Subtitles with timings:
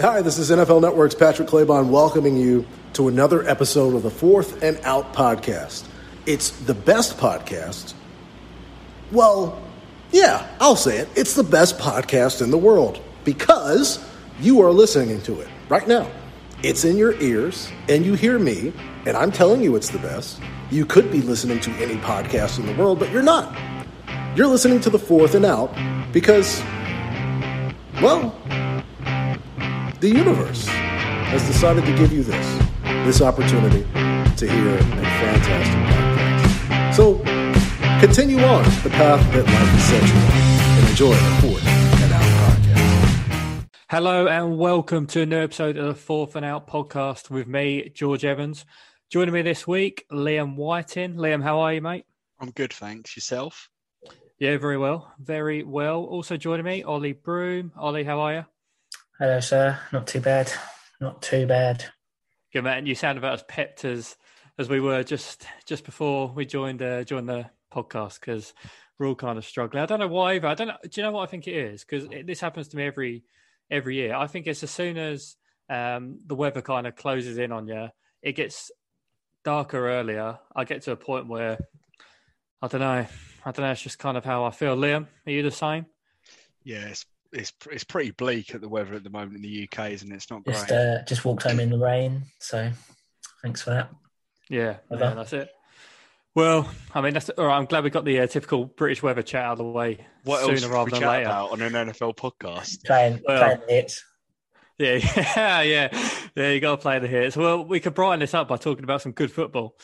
[0.00, 4.62] Hi, this is NFL Network's Patrick Claybon welcoming you to another episode of the Fourth
[4.62, 5.88] and Out podcast.
[6.24, 7.94] It's the best podcast.
[9.10, 9.60] Well,
[10.12, 11.08] yeah, I'll say it.
[11.16, 13.98] It's the best podcast in the world because
[14.38, 16.08] you are listening to it right now.
[16.62, 18.72] It's in your ears, and you hear me,
[19.04, 20.40] and I'm telling you it's the best.
[20.70, 23.52] You could be listening to any podcast in the world, but you're not.
[24.36, 25.74] You're listening to the Fourth and Out
[26.12, 26.62] because,
[28.00, 28.37] well,
[30.00, 32.58] the universe has decided to give you this
[33.04, 33.82] this opportunity
[34.36, 36.94] to hear a fantastic podcast.
[36.94, 37.16] So
[37.98, 42.12] continue on the path that life has set you on and enjoy the fourth and
[42.12, 42.22] out
[42.52, 43.68] podcast.
[43.90, 47.90] Hello and welcome to a new episode of the Fourth and Out podcast with me,
[47.92, 48.64] George Evans.
[49.10, 51.14] Joining me this week, Liam Whiting.
[51.14, 52.04] Liam, how are you, mate?
[52.38, 53.16] I'm good, thanks.
[53.16, 53.68] Yourself?
[54.38, 55.12] Yeah, very well.
[55.18, 56.04] Very well.
[56.04, 57.72] Also joining me, Ollie Broom.
[57.76, 58.44] Ollie, how are you?
[59.20, 59.76] Hello, sir.
[59.92, 60.52] Not too bad.
[61.00, 61.84] Not too bad.
[62.52, 62.86] Good man.
[62.86, 64.16] You sound about as pepped as
[64.58, 68.54] as we were just just before we joined uh, joined the podcast because
[68.96, 69.82] we're all kind of struggling.
[69.82, 70.46] I don't know why either.
[70.46, 70.76] I don't know.
[70.84, 71.84] Do you know what I think it is?
[71.84, 73.24] Because this happens to me every
[73.68, 74.14] every year.
[74.14, 75.34] I think it's as soon as
[75.68, 77.88] um, the weather kind of closes in on you,
[78.22, 78.70] it gets
[79.44, 80.38] darker earlier.
[80.54, 81.58] I get to a point where
[82.62, 83.04] I don't know.
[83.44, 83.72] I don't know.
[83.72, 84.76] It's just kind of how I feel.
[84.76, 85.86] Liam, are you the same?
[86.62, 86.92] Yeah,
[87.32, 90.10] it's it's it's pretty bleak at the weather at the moment in the UK, isn't
[90.10, 90.14] it?
[90.14, 90.78] It's not Just great.
[90.78, 92.70] uh, just walked home in the rain, so
[93.42, 93.90] thanks for that.
[94.48, 95.50] Yeah, yeah, that's it.
[96.34, 97.56] Well, I mean, that's all right.
[97.56, 100.40] I'm glad we got the uh, typical British weather chat out of the way what
[100.40, 101.24] sooner else should rather than chat later.
[101.26, 102.84] about on an NFL podcast?
[102.84, 104.04] Playing Well- playing the hits.
[104.78, 104.94] Yeah,
[105.36, 106.50] yeah, yeah, yeah.
[106.50, 107.36] You got to play the hits.
[107.36, 109.76] Well, we could brighten this up by talking about some good football.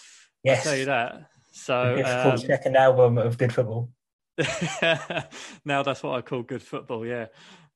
[0.45, 0.63] Yes.
[0.63, 1.31] Tell you that.
[1.53, 3.91] So difficult um, second album of good football.
[5.65, 7.07] now that's what I call good football.
[7.07, 7.27] Yeah,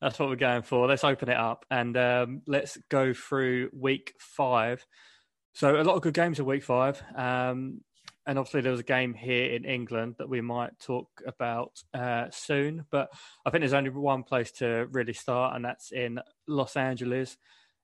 [0.01, 0.87] that's what we're going for.
[0.87, 4.84] Let's open it up and um, let's go through week five.
[5.53, 7.81] So a lot of good games in week five, um,
[8.27, 12.27] and obviously there was a game here in England that we might talk about uh,
[12.30, 12.85] soon.
[12.90, 13.08] But
[13.45, 17.36] I think there's only one place to really start, and that's in Los Angeles.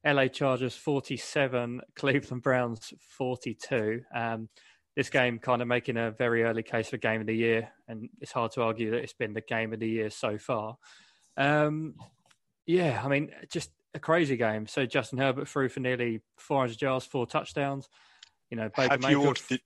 [0.06, 4.02] LA Chargers 47, Cleveland Browns 42.
[4.14, 4.50] Um,
[4.96, 8.08] this game kind of making a very early case for game of the year, and
[8.20, 10.76] it's hard to argue that it's been the game of the year so far.
[11.36, 11.94] Um,
[12.66, 14.66] yeah, I mean, just a crazy game.
[14.66, 17.88] So Justin Herbert threw for nearly 400 yards, four touchdowns.
[18.50, 19.58] You know, Baker have you ordered the?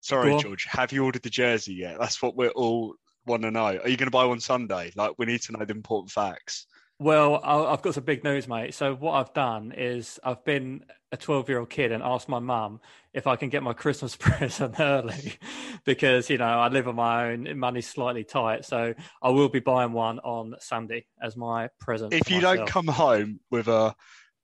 [0.00, 0.38] Sorry.
[0.38, 0.66] George.
[0.70, 1.98] Have you ordered the jersey yet?
[1.98, 2.94] That's what we're all
[3.26, 3.66] want to know.
[3.66, 4.92] Are you going to buy one Sunday?
[4.94, 6.66] Like, we need to know the important facts.
[6.98, 8.72] Well, I- I've got some big news, mate.
[8.74, 12.38] So what I've done is I've been a 12 year old kid and asked my
[12.38, 12.80] mum
[13.12, 15.34] if I can get my Christmas present early
[15.84, 18.64] because, you know, I live on my own, money's slightly tight.
[18.64, 22.14] So I will be buying one on Sunday as my present.
[22.14, 23.94] If you don't come home with a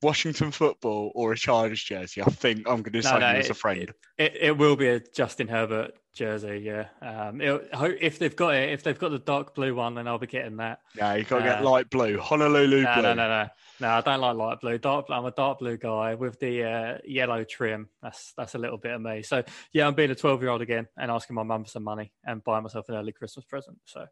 [0.02, 3.38] Washington football or a Chargers jersey, I think I'm going to No, decide no, you
[3.38, 3.92] as a friend.
[4.18, 6.86] It, it will be a Justin Herbert jersey, yeah.
[7.00, 7.68] Um, it,
[8.00, 10.56] if they've got it, if they've got the dark blue one, then I'll be getting
[10.58, 10.80] that.
[10.96, 13.02] yeah, you got to get uh, light blue, Honolulu No, blue.
[13.02, 13.48] no, no, no,
[13.80, 13.88] no.
[13.88, 14.78] I don't like light blue.
[14.78, 17.88] Dark, I'm a dark blue guy with the uh, yellow trim.
[18.02, 19.22] That's that's a little bit of me.
[19.22, 19.42] So
[19.72, 22.12] yeah, I'm being a 12 year old again and asking my mum for some money
[22.24, 23.78] and buying myself an early Christmas present.
[23.84, 24.06] So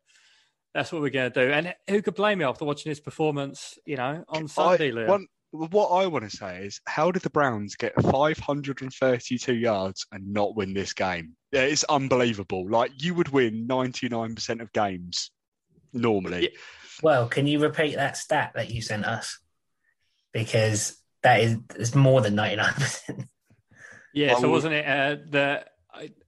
[0.74, 1.52] that's what we're going to do.
[1.52, 3.78] And who could blame me after watching his performance?
[3.84, 7.30] You know, on Sunday, I, one, what I want to say is, how did the
[7.30, 11.34] Browns get 532 yards and not win this game?
[11.52, 12.68] It's unbelievable.
[12.68, 15.30] Like you would win 99% of games
[15.92, 16.50] normally.
[17.02, 19.40] Well, can you repeat that stat that you sent us?
[20.32, 23.24] Because that it's is more than ninety nine percent.
[24.14, 25.64] Yeah, I so wasn't it uh, the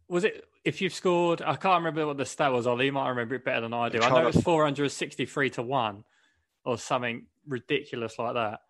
[0.08, 1.42] was it if you've scored?
[1.42, 2.66] I can't remember what the stat was.
[2.66, 3.98] Ollie, you might remember it better than I do.
[3.98, 6.04] I know trying it was four hundred sixty-three to one,
[6.64, 8.60] or something ridiculous like that.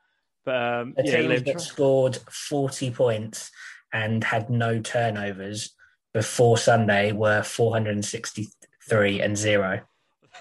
[0.45, 3.51] But um, The yeah, teams Liv, that scored forty points
[3.93, 5.75] and had no turnovers
[6.13, 8.49] before Sunday were four hundred and sixty
[8.89, 9.81] three and zero.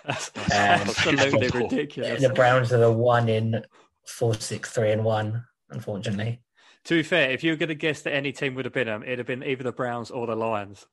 [0.05, 2.21] that's Um, absolutely ridiculous.
[2.21, 3.63] The Browns are the one in
[4.07, 5.45] four six three and one.
[5.69, 6.41] Unfortunately,
[6.85, 8.87] To be fair, if you were going to guess that any team would have been
[8.87, 10.85] them, it'd have been either the Browns or the Lions.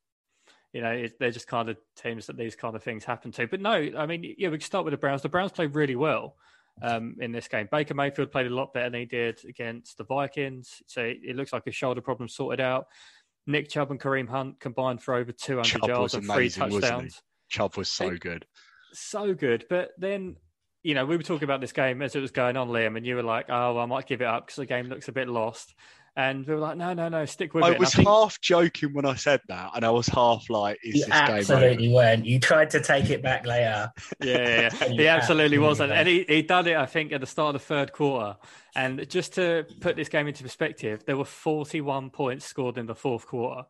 [0.73, 3.47] You know, it, they're just kind of teams that these kind of things happen to.
[3.49, 5.23] But no, I mean, yeah, we can start with the Browns.
[5.23, 6.37] The Browns played really well
[6.83, 7.69] um, in this game.
[7.71, 10.83] Baker Mayfield played a lot better than he did against the Vikings.
[10.87, 12.87] So it, it looks like his shoulder problem sorted out.
[13.47, 17.23] Nick Chubb and Kareem Hunt combined for over 200 Chubb yards and three amazing, touchdowns.
[17.49, 18.47] Chubb was so Hey, good.
[18.93, 19.65] so good.
[19.71, 20.37] But then,
[20.83, 23.07] you know, we were talking about this game as it was going on, Liam, and
[23.07, 25.29] you were like, "Oh, I might give it up because the game looks a bit
[25.29, 25.75] lost."
[26.19, 27.77] And we were like, no, no, no, stick with I it.
[27.77, 30.97] I was think- half joking when I said that, and I was half like, "Is
[30.97, 32.27] You this game over?" absolutely weren't.
[32.27, 33.93] You tried to take it back later.
[34.21, 34.89] Yeah, yeah, yeah.
[34.89, 36.77] He absolutely was, absolutely and he he done it.
[36.77, 38.37] I think at the start of the third quarter.
[38.75, 42.97] And just to put this game into perspective, there were 41 points scored in the
[42.97, 43.63] fourth quarter.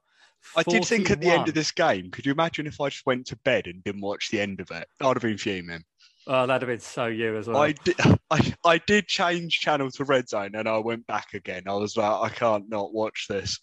[0.57, 3.05] I did think at the end of this game, could you imagine if I just
[3.05, 4.89] went to bed and didn't watch the end of it?
[5.01, 5.85] I'd have been fuming.
[6.31, 7.57] Oh, that'd have been so you as well.
[7.57, 7.97] I did,
[8.31, 11.63] I, I did change channel to Red Zone and I went back again.
[11.67, 13.59] I was like, I can't not watch this.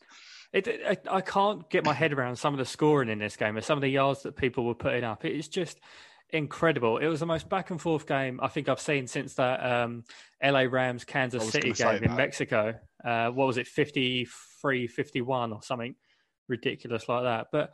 [0.51, 3.55] It, I, I can't get my head around some of the scoring in this game
[3.55, 5.25] and some of the yards that people were putting up.
[5.25, 5.79] It's just
[6.31, 6.97] incredible.
[6.97, 10.03] It was the most back and forth game I think I've seen since that um,
[10.43, 12.15] LA Rams Kansas City game in.
[12.15, 12.79] Mexico.
[13.03, 15.93] Uh, what was it, 53 51 or something
[16.47, 17.47] ridiculous like that?
[17.51, 17.73] But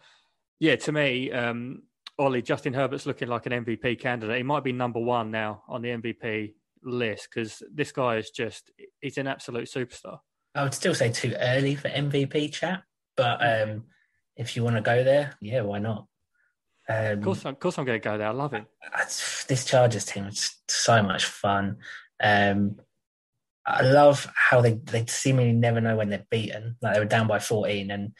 [0.60, 1.84] yeah, to me, um,
[2.20, 4.38] Ollie, Justin Herbert's looking like an MVP candidate.
[4.38, 6.54] He might be number one now on the MVP
[6.84, 8.72] list because this guy is just,
[9.02, 10.20] he's an absolute superstar.
[10.54, 12.84] I would still say too early for MVP chat,
[13.16, 13.86] but um,
[14.36, 16.08] if you want to go there, yeah, why not?
[16.90, 18.28] Um, Of course, of course I'm going to go there.
[18.28, 21.78] I love it's- this Chargers team is so much fun.
[22.22, 22.78] Um,
[23.66, 26.76] I love how they, they seemingly never know when they're beaten.
[26.82, 28.14] Like they were down by 14 and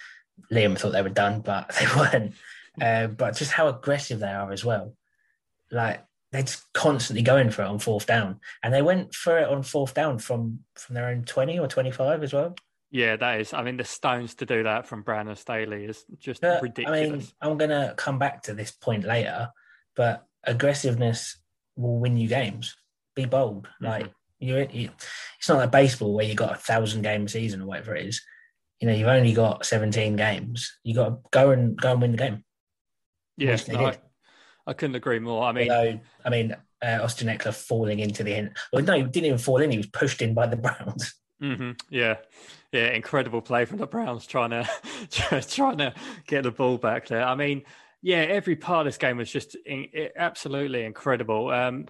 [0.52, 2.34] Liam thought they were done, but they weren't.
[2.80, 4.96] Uh, but just how aggressive they are as well.
[5.72, 8.40] Like they're just constantly going for it on fourth down.
[8.64, 12.24] And they went for it on fourth down from, from their own 20 or 25
[12.24, 12.56] as well.
[12.90, 13.54] Yeah, that is.
[13.54, 17.00] I mean, the stones to do that from Brandon Staley is just But, ridiculous.
[17.00, 19.50] I mean, I'm going to come back to this point later,
[19.96, 21.38] but aggressiveness
[21.76, 22.76] will win you games.
[23.16, 23.68] Be bold.
[23.82, 23.88] Mhm.
[23.88, 24.90] Like you, you,
[25.38, 28.22] it's not like baseball where you got a thousand game season or whatever it is.
[28.80, 30.78] You know, you've only got 17 games.
[30.84, 32.44] You got to go and go and win the game.
[33.42, 33.98] Yeah, no, I.
[34.68, 35.44] I couldn't agree more.
[35.44, 38.56] I mean, Although, I mean, uh, Austin Ekeler falling into the end.
[38.72, 39.72] Well, no, he didn't even fall in.
[39.72, 41.16] He was pushed in by the Browns.
[41.42, 42.18] mhm, yeah,
[42.72, 44.70] yeah, incredible play from the Browns trying to
[45.50, 45.94] trying to
[46.28, 47.24] get the ball back there.
[47.24, 47.64] I mean,
[48.02, 51.50] yeah, every part of this game was just in, it, absolutely incredible.
[51.50, 51.88] Um,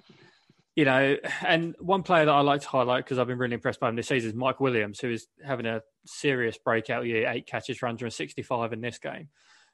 [0.75, 3.81] you know, and one player that I like to highlight because I've been really impressed
[3.81, 7.45] by him this season is Mike Williams, who is having a serious breakout year, eight
[7.45, 9.27] catches for 165 in this game.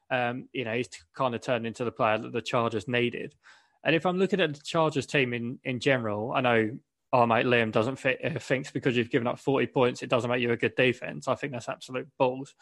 [0.09, 3.35] Um, you know, he's kind of turned into the player that the Chargers needed.
[3.83, 6.77] And if I'm looking at the Chargers team in, in general, I know
[7.13, 10.29] our mate Liam doesn't fit, uh, thinks because you've given up 40 points, it doesn't
[10.29, 11.27] make you a good defense.
[11.27, 12.53] I think that's absolute balls.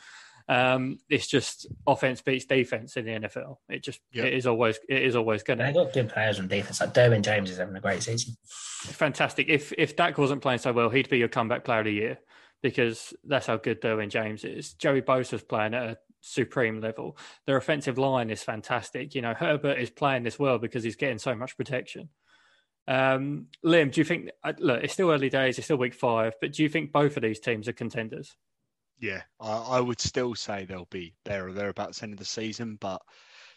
[0.47, 3.57] Um, it's just offense beats defense in the NFL.
[3.69, 4.25] It just Yep.
[4.25, 6.79] it is always it is always going They to got good players on defense.
[6.79, 8.35] Like Derwin James is having a great season.
[8.83, 9.49] fantastic.
[9.49, 12.19] If if Dak wasn't playing so well, he'd be your comeback player of the year
[12.61, 14.73] because that's how good Derwin James is.
[14.73, 17.17] Joey Bosa's playing at a supreme level.
[17.45, 19.15] Their offensive line is fantastic.
[19.15, 22.09] You know, Herbert is playing this well because he's getting so much protection.
[22.87, 24.29] Um, Liam, do you think?
[24.43, 25.57] uh, Look, it's still early days.
[25.57, 28.35] It's still week five, but do you think both of these teams are contenders?
[28.99, 32.77] Yeah, I, I would still say they'll be there or thereabouts end of the season,
[32.79, 33.01] but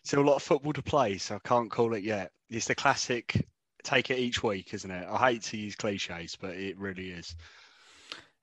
[0.05, 2.33] still a lot of football to play, so I can't call it yet.
[2.51, 3.47] It's the classic
[3.85, 5.07] take it each week, isn't it?
[5.09, 7.35] I hate to use cliches, but it really is.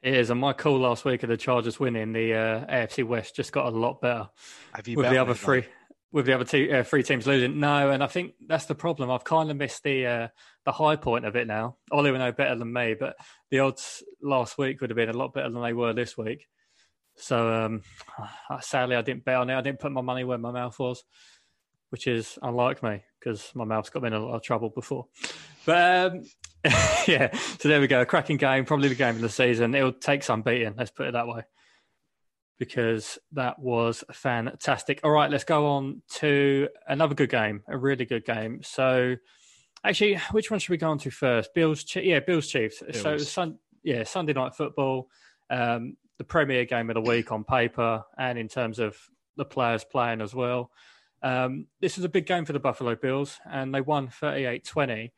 [0.01, 3.35] It is, and my call last week of the Chargers winning the uh, AFC West
[3.35, 4.29] just got a lot better.
[4.73, 5.65] Have you with the other three
[6.15, 7.59] with the other two uh, three teams losing.
[7.59, 9.11] No, and I think that's the problem.
[9.11, 10.27] I've kind of missed the uh,
[10.63, 11.75] the high point of it now.
[11.91, 13.17] Ollie will know better than me, but
[13.51, 16.47] the odds last week would have been a lot better than they were this week.
[17.17, 17.81] So um,
[18.61, 19.57] sadly, I didn't bet on it.
[19.57, 21.03] I didn't put my money where my mouth was,
[21.89, 25.07] which is unlike me because my mouth's got me in a lot of trouble before.
[25.65, 26.23] But um,
[27.07, 28.01] yeah, so there we go.
[28.01, 29.75] A cracking game, probably the game of the season.
[29.75, 30.73] It'll take some beating.
[30.77, 31.43] Let's put it that way
[32.57, 34.99] because that was fantastic.
[35.03, 38.61] All right, let's go on to another good game, a really good game.
[38.63, 39.15] So,
[39.83, 41.53] actually, which one should we go on to first?
[41.53, 42.81] Bills, yeah, Bills Chiefs.
[42.93, 45.09] So, sun, yeah, Sunday night football,
[45.49, 48.97] um, the premier game of the week on paper, and in terms of
[49.37, 50.71] the players playing as well.
[51.21, 55.13] Um, this was a big game for the Buffalo Bills, and they won 38 20.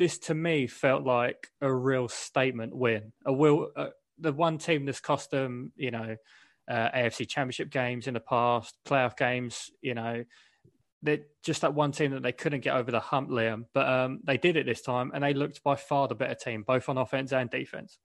[0.00, 3.12] This to me felt like a real statement win.
[3.26, 3.88] A will, uh,
[4.18, 6.16] the one team that's cost them, you know,
[6.70, 9.70] uh, AFC Championship games in the past, playoff games.
[9.82, 10.24] You know,
[11.02, 13.64] they're just that one team that they couldn't get over the hump, Liam.
[13.74, 16.64] But um, they did it this time, and they looked by far the better team,
[16.66, 17.98] both on offense and defense.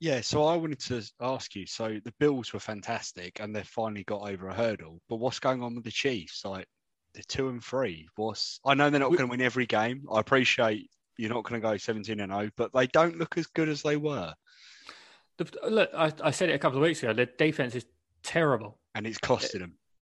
[0.00, 1.66] Yeah, so I wanted to ask you.
[1.66, 5.02] So the Bills were fantastic, and they finally got over a hurdle.
[5.10, 6.46] But what's going on with the Chiefs?
[6.46, 6.66] Like
[7.12, 8.08] they're two and three.
[8.16, 10.04] What's I know they're not We- going to win every game.
[10.10, 10.88] I appreciate
[11.18, 13.82] you're not going to go 17 and 0, but they don't look as good as
[13.82, 14.32] they were,
[15.38, 17.12] The, look, I, I said it a couple of weeks ago.
[17.12, 17.86] The defense is
[18.22, 18.78] terrible.
[18.94, 19.74] and it's costing them.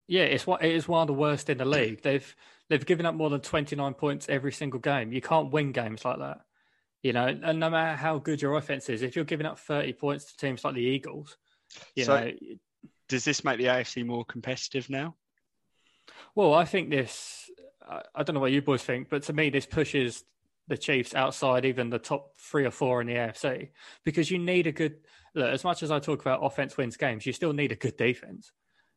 [0.07, 0.63] Yeah, it's one.
[0.63, 2.01] It is one of the worst in the league.
[2.03, 2.35] They've
[2.69, 5.11] they've given up more than twenty nine points every single game.
[5.11, 6.41] You can't win games like that.
[7.01, 9.93] You know, and no matter how good your offense is, if you're giving up thirty
[9.93, 11.37] points to teams like the Eagles,
[11.95, 12.31] You So- know,
[13.09, 15.15] Does this make the AFC more competitive now?
[16.35, 17.49] Well, I think this.
[17.87, 20.23] I don't know what you boys think, but to me, this pushes
[20.67, 23.69] the Chiefs outside even the top three or four in the AFC
[24.03, 24.97] because you need a good.
[25.33, 27.97] Look, as much as I talk about offense wins games, you still need a good
[27.97, 28.51] defense.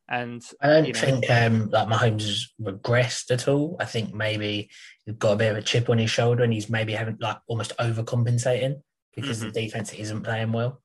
[0.08, 3.76] And I don't you know, think um, like Mahomes has regressed at all.
[3.78, 4.70] I think maybe
[5.04, 7.38] he's got a bit of a chip on his shoulder, and he's maybe having like
[7.46, 8.80] almost overcompensating
[9.14, 10.80] because the defense isn't playing well.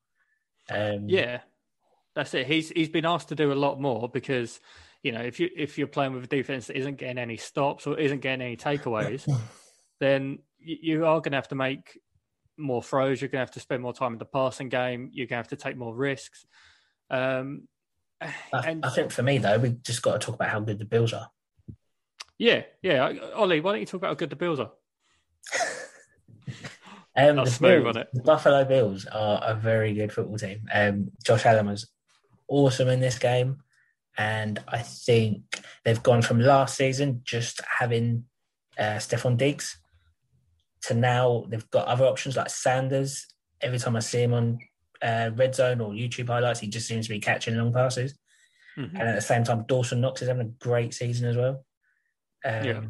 [0.69, 1.39] Um, Yeah,
[2.15, 2.47] that's it.
[2.47, 4.59] He's he's been asked to do a lot more because
[5.03, 7.87] you know if you if you're playing with a defense that isn't getting any stops
[7.87, 9.25] or isn't getting any takeaways,
[9.99, 11.99] then you, are going to have to make
[12.57, 13.21] more throws.
[13.21, 15.09] You're going to have to spend more time in the passing game.
[15.11, 16.45] You're going to have to take more risks.
[17.09, 17.67] Um,
[18.21, 20.79] I, and I think for me though, we've just got to talk about how good
[20.79, 21.29] the Bills are.
[22.37, 23.13] yeah, yeah.
[23.35, 24.71] Ollie, why don't you talk about how good the Bills are?
[27.15, 30.67] Um, the, smooth, Bills, the Buffalo Bills are a very good football team.
[30.73, 31.87] Um, Josh Allen was
[32.47, 33.57] awesome in this game,
[34.17, 35.43] and I think
[35.83, 38.25] they've gone from last season just having
[38.79, 39.77] uh, Stefon Diggs
[40.87, 43.27] to now they've got other options like Sanders.
[43.61, 44.59] Every time I see him on
[45.01, 48.13] uh, Red Zone or YouTube highlights, he just seems to be catching long passes.
[48.77, 48.91] Mhm.
[48.93, 51.65] And at the same time, Dawson Knox is having a great season as well.
[52.45, 52.81] Um, Yeah.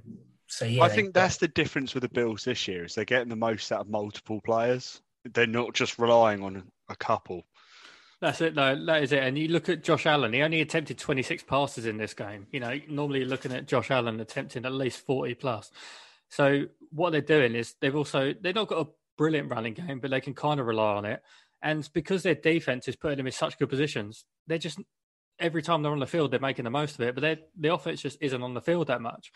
[0.47, 3.05] So yeah, I they- think that's the difference with the Bills this year is they're
[3.05, 5.01] getting the most out of multiple players.
[5.25, 7.45] They're not just relying on a couple.
[8.21, 8.85] That's it, though.
[8.85, 9.23] That is it.
[9.23, 12.47] And you look at Josh Allen; he only attempted 26 passes in this game.
[12.51, 15.71] You know, normally you're looking at Josh Allen attempting at least 40 plus.
[16.33, 20.09] So what they're doing is they've also they've not got a brilliant running game, but
[20.09, 21.21] they can kind of rely on it.
[21.61, 24.79] And because their defense is putting them in such good positions, they're just
[25.37, 27.13] every time they're on the field, they're making the most of it.
[27.13, 29.31] But the offense just isn't on the field that much.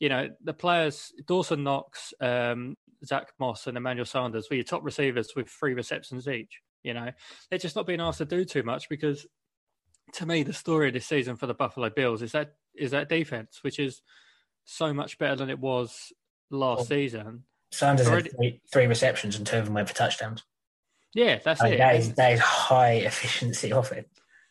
[0.00, 4.82] You know, the players Dawson Knox, um, Zack Moss, and Emmanuel Sanders were your top
[4.84, 6.62] receivers with three receptions each.
[6.82, 7.10] You know,
[7.50, 9.26] they're just not being asked to do too much because
[10.14, 13.10] to me the story of this season for the Buffalo Bills is that is that
[13.10, 14.00] defense, which is
[14.64, 16.10] so much better than it was
[16.50, 17.44] last Well, season.
[17.70, 20.44] Sanders already- had three, three receptions and two of them went for touchdowns.
[21.14, 21.78] Yeah, that's I mean, it.
[21.78, 24.08] That is, that is high efficiency of it.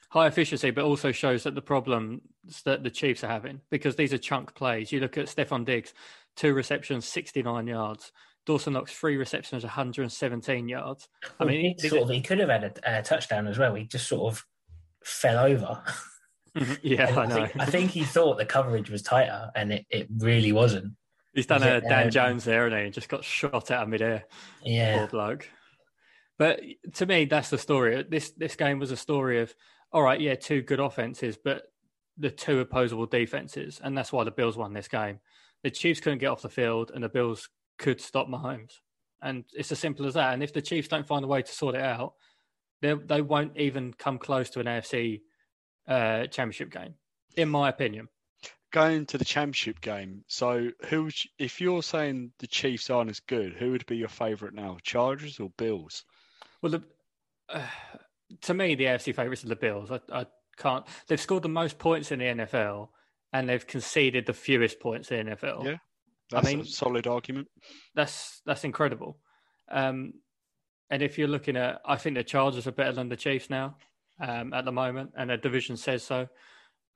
[0.10, 2.22] high efficiency, but also shows that the problems
[2.66, 4.92] that the Chiefs are having because these are chunk plays.
[4.92, 5.94] You look at Stefon Diggs,
[6.36, 8.12] two receptions, sixty nine yards.
[8.46, 11.10] Dawson Knox, three receptions, 117 yards.
[11.26, 13.76] I Well, mean, he sort of he could have had a, a touchdown as well.
[13.76, 14.46] He just sort of
[15.04, 15.84] fell over.
[16.82, 17.36] yeah, I I know.
[17.36, 20.94] think, I think he thought the coverage was tighter, and it, it really wasn't.
[21.38, 24.26] He's done a Dan um, Jones there, and he just got shot out of midair.
[24.64, 25.48] Yeah, poor bloke.
[26.40, 26.62] But
[26.96, 28.04] to me, that's the story.
[28.10, 29.54] This this game was a story of
[29.92, 31.62] all right, yeah, two good offenses, but
[32.18, 35.20] the two opposable defenses, and that's why the Bills won this game.
[35.62, 38.80] The Chiefs couldn't get off the field, and the Bills could stop Mahomes,
[39.22, 40.34] and it's as simple as that.
[40.34, 42.14] And if the Chiefs don't find a way to sort it out,
[42.82, 45.22] they they won't even come close to an AFC
[45.88, 46.96] uh, championship game,
[47.36, 48.08] in my opinion.
[48.72, 51.10] Going to the championship game, so who?
[51.40, 55.40] If you're saying the Chiefs aren't as good, who would be your favourite now, Chargers
[55.40, 56.04] or Bills?
[56.62, 56.84] Well, the,
[57.48, 57.62] uh,
[58.42, 59.90] to me, the AFC favourites are the Bills.
[59.90, 60.26] I, I
[60.58, 60.86] can't.
[61.08, 62.90] They've scored the most points in the NFL,
[63.32, 65.66] and they've conceded the fewest points in the NFL.
[65.66, 65.78] Yeah.
[66.30, 67.48] That's mean- a solid argument.
[67.96, 69.18] That's that's incredible.
[69.72, 70.14] Um,
[70.90, 73.76] and if you're looking at, I think the Chargers are better than the Chiefs now
[74.22, 76.28] um, at the moment, and the division says so.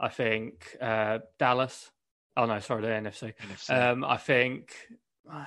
[0.02, 1.92] I think uh, Dallas.
[2.36, 3.34] Oh no, sorry, the NFC.
[3.50, 3.92] NFC.
[3.92, 4.74] Um, I think
[5.32, 5.46] uh,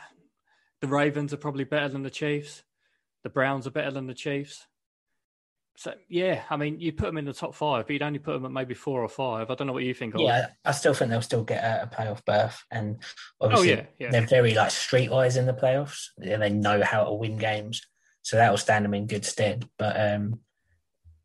[0.80, 2.62] the Ravens are probably better than the Chiefs.
[3.24, 4.66] The Browns are better than the Chiefs.
[5.76, 8.34] So yeah, I mean, you put them in the top five, but you'd only put
[8.34, 9.50] them at maybe four or five.
[9.50, 10.14] I don't know what you think.
[10.14, 10.26] Ollie.
[10.26, 10.48] yeah.
[10.64, 12.98] I still think they'll still get a, a playoff berth, and
[13.40, 14.10] Oh obviously yeah, yeah.
[14.12, 16.10] they're very like streetwise in the playoffs.
[16.16, 17.82] They they know how to win games,
[18.22, 19.68] so that will stand them in good stead.
[19.76, 20.38] But um,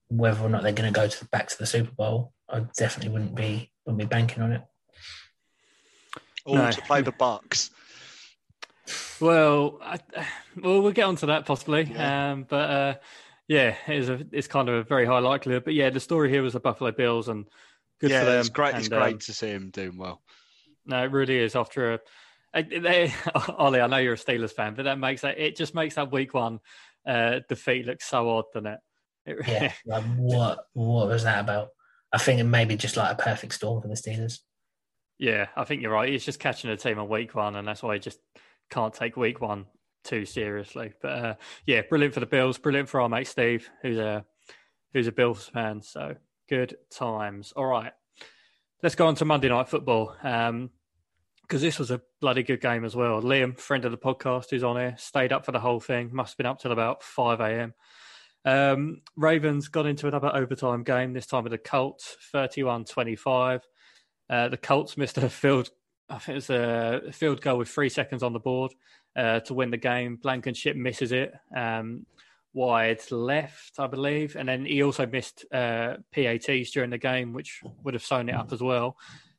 [0.08, 3.12] whether or not they're going to go to back to the Super Bowl, I definitely
[3.12, 4.62] wouldn't be wouldn't be banking on it.
[6.46, 6.72] Or no.
[6.72, 7.72] to play the Bucks.
[9.20, 10.00] Well, I,
[10.62, 11.84] well, we'll get onto that possibly.
[11.84, 12.32] Yeah.
[12.32, 12.96] Um, but uh,
[13.48, 15.64] yeah, it's a it's kind of a very high likelihood.
[15.66, 17.46] But yeah, the story here was the Buffalo Bills, and
[18.00, 18.40] good yeah, for them.
[18.40, 18.76] it's great.
[18.76, 20.22] It's great um, to see him doing well.
[20.86, 21.56] No, it really is.
[21.56, 22.00] After a
[22.54, 23.14] they,
[23.58, 26.12] Ollie, I know you're a Steelers fan, but that makes that it just makes that
[26.12, 26.60] week one
[27.06, 28.80] uh, defeat look so odd, doesn't it?
[29.26, 31.70] it Yeah, like what what was that about?
[32.12, 34.40] I think it may be just like a perfect storm for the Steelers.
[35.20, 36.10] yeah, I think you're right.
[36.10, 38.20] He's just catching a team on week one, and that's why he just
[38.70, 39.66] can't take week one
[40.04, 40.94] too seriously.
[41.02, 41.36] But uh,
[41.66, 42.58] yeah, brilliant for the Bills.
[42.58, 44.26] Brilliant for our mate Steve, who's a
[44.94, 45.82] who's a Bills fan.
[45.82, 46.16] So
[46.48, 47.52] good times.
[47.56, 47.92] All right,
[48.82, 50.16] let's go on to Monday Night Football.
[50.24, 50.72] Um,
[51.42, 53.24] because this was a bloody good game as well.
[53.24, 56.12] Liam, friend of the podcast, who's on here, stayed up for the whole thing.
[56.14, 57.74] Must have been up till about five a.m.
[58.50, 63.62] Um, Ravens got into another overtime game, this time with the Colts, 31 25.
[64.28, 65.70] Uh, the Colts missed a field,
[66.10, 68.74] I think it was a field goal with three seconds on the board
[69.16, 70.16] uh, to win the game.
[70.16, 72.08] Blankenship misses it um,
[72.54, 74.36] wide left, I believe.
[74.36, 78.36] And then he also missed uh, PATs during the game, which would have sewn it
[78.36, 78.98] up as well.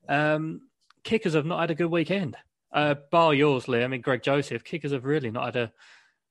[0.08, 0.62] Um,
[1.02, 2.36] kickers have not had a good weekend.
[2.72, 5.72] Uh, bar yours, Liam, I mean, Greg Joseph, kickers have really not had a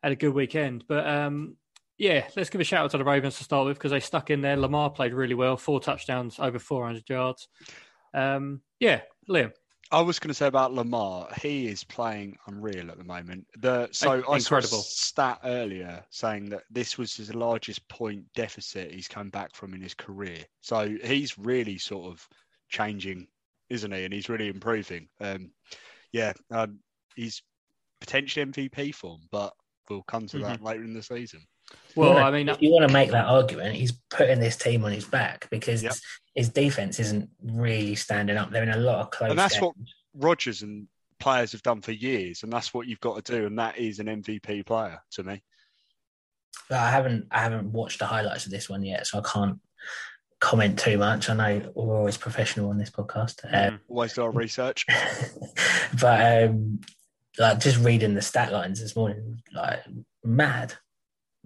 [0.02, 0.86] had a good weekend.
[0.88, 1.58] But um,
[2.00, 4.30] yeah, let's give a shout out to the Ravens to start with because they stuck
[4.30, 4.56] in there.
[4.56, 7.50] Lamar played really well, four touchdowns, over 400 yards.
[8.14, 9.52] Um, yeah, Liam.
[9.92, 11.28] I was going to say about Lamar.
[11.42, 13.48] He is playing unreal at the moment.
[13.58, 14.36] The so Incredible.
[14.36, 19.30] I saw a stat earlier saying that this was his largest point deficit he's come
[19.30, 20.46] back from in his career.
[20.62, 22.26] So he's really sort of
[22.70, 23.28] changing,
[23.70, 24.06] isn't he?
[24.06, 25.10] And he's really improving.
[25.20, 25.52] Um,
[26.14, 26.80] yeah, um,
[27.16, 27.42] he's
[28.00, 29.54] potentially MVP form, but
[29.90, 31.42] we'll come to that later in the season.
[31.96, 34.86] Well, wanna- I mean, if you want to make that argument, he's putting this team
[34.86, 35.96] on his back because Yep.
[36.36, 38.52] his defense isn't really standing up.
[38.52, 39.62] They're in a lot of close And that's games.
[39.64, 39.76] what
[40.14, 40.88] Rodgers and
[41.20, 43.46] players have done for years, and that's what you've got to do.
[43.46, 45.42] And that is an MVP player to me.
[46.70, 49.60] But I haven't I haven't watched the highlights of this one yet, so I can't
[50.40, 51.30] comment too much.
[51.30, 54.86] I know we're always professional on this podcast, um, mm, Always do our research.
[56.02, 56.80] but um,
[57.38, 59.82] like just reading the stat lines this morning, like
[60.24, 60.76] mad.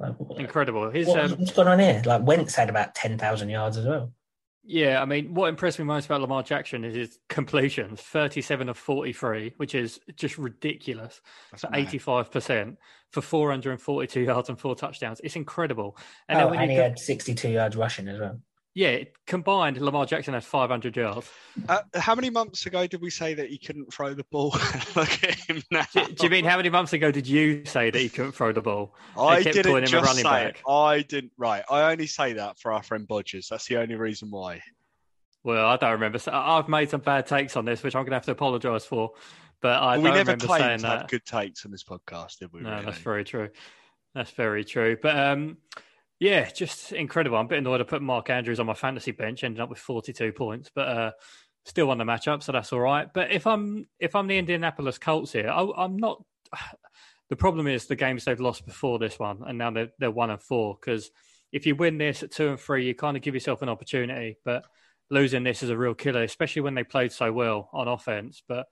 [0.04, 0.90] Like, incredible.
[0.90, 2.02] His, what- um, what's going on here?
[2.06, 4.12] Like Wentz had about ten thousand yards as well.
[4.66, 8.78] yeah, I mean, what impressed me most about Lamar Jackson is his completions 37 of
[8.78, 11.20] 43, which is just ridiculous.
[11.52, 11.88] That's So mad.
[11.88, 12.78] 85%
[13.12, 15.20] for 442 yards and four touchdowns.
[15.24, 15.98] It's incredible.
[16.30, 18.40] And And, then oh, when and he co- had sixty-two yards rushing as well.
[18.76, 21.30] Yeah, combined, Lamar Jackson has 500 yards.
[21.70, 24.50] Uh, how many months ago did we say that he couldn't throw the ball?
[24.96, 25.86] Look at him now.
[25.94, 28.52] Do, do you mean how many months ago did you say that he couldn't throw
[28.52, 28.96] the ball?
[29.18, 30.56] I kept didn't calling him a just running say back?
[30.66, 30.72] it.
[30.72, 31.32] I didn't.
[31.38, 31.64] Right.
[31.70, 33.48] I only say that for our friend Bodgers.
[33.50, 34.62] That's the only reason why.
[35.44, 36.18] Well, I don't remember.
[36.20, 38.86] So I've made some bad takes on this, which I'm going to have to apologise
[38.86, 39.12] for.
[39.62, 41.10] But I Well, we don't never remember claimed saying to have that.
[41.10, 42.62] good takes on this podcast, did we?
[42.62, 42.86] No, really?
[42.86, 43.50] that's very true.
[44.16, 44.98] That's very true.
[45.02, 45.58] But um,
[46.24, 47.38] yeah, just incredible.
[47.38, 49.80] I'm a bit annoyed I put Mark Andrews on my fantasy bench, ended up with
[49.80, 51.12] 42 points, but uh,
[51.66, 53.10] still won the matchup, so that's all right.
[53.14, 56.24] But if I'm if I'm the Indianapolis Colts here, I, I'm not.
[57.30, 60.30] The problem is the games they've lost before this one, and now they're they're one
[60.30, 60.78] and four.
[60.80, 61.10] Because
[61.52, 64.38] if you win this at two and three, you kind of give yourself an opportunity.
[64.46, 64.66] But
[65.10, 68.44] losing this is a real killer, especially when they played so well on offense.
[68.48, 68.68] But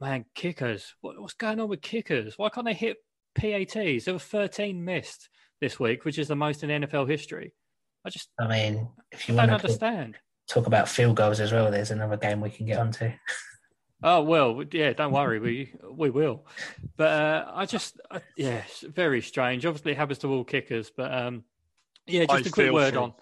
[0.00, 2.36] man, kickers, what, what's going on with kickers?
[2.36, 2.96] Why can't they hit
[3.36, 4.06] PATs?
[4.06, 5.28] There were 13 missed
[5.64, 7.52] this week, which is the most in NFL history.
[8.04, 10.16] I just I mean, if you don't to understand.
[10.46, 13.10] talk about field goals as well, there's another game we can get onto.
[14.06, 14.92] Oh well, yeah.
[14.92, 16.44] Don't worry, we we will.
[16.98, 19.64] But uh, I just, uh, yeah, it's very strange.
[19.64, 21.44] Obviously, it happens to all kickers, but um,
[22.06, 23.02] yeah, just I a quick word for 'em.
[23.04, 23.12] on.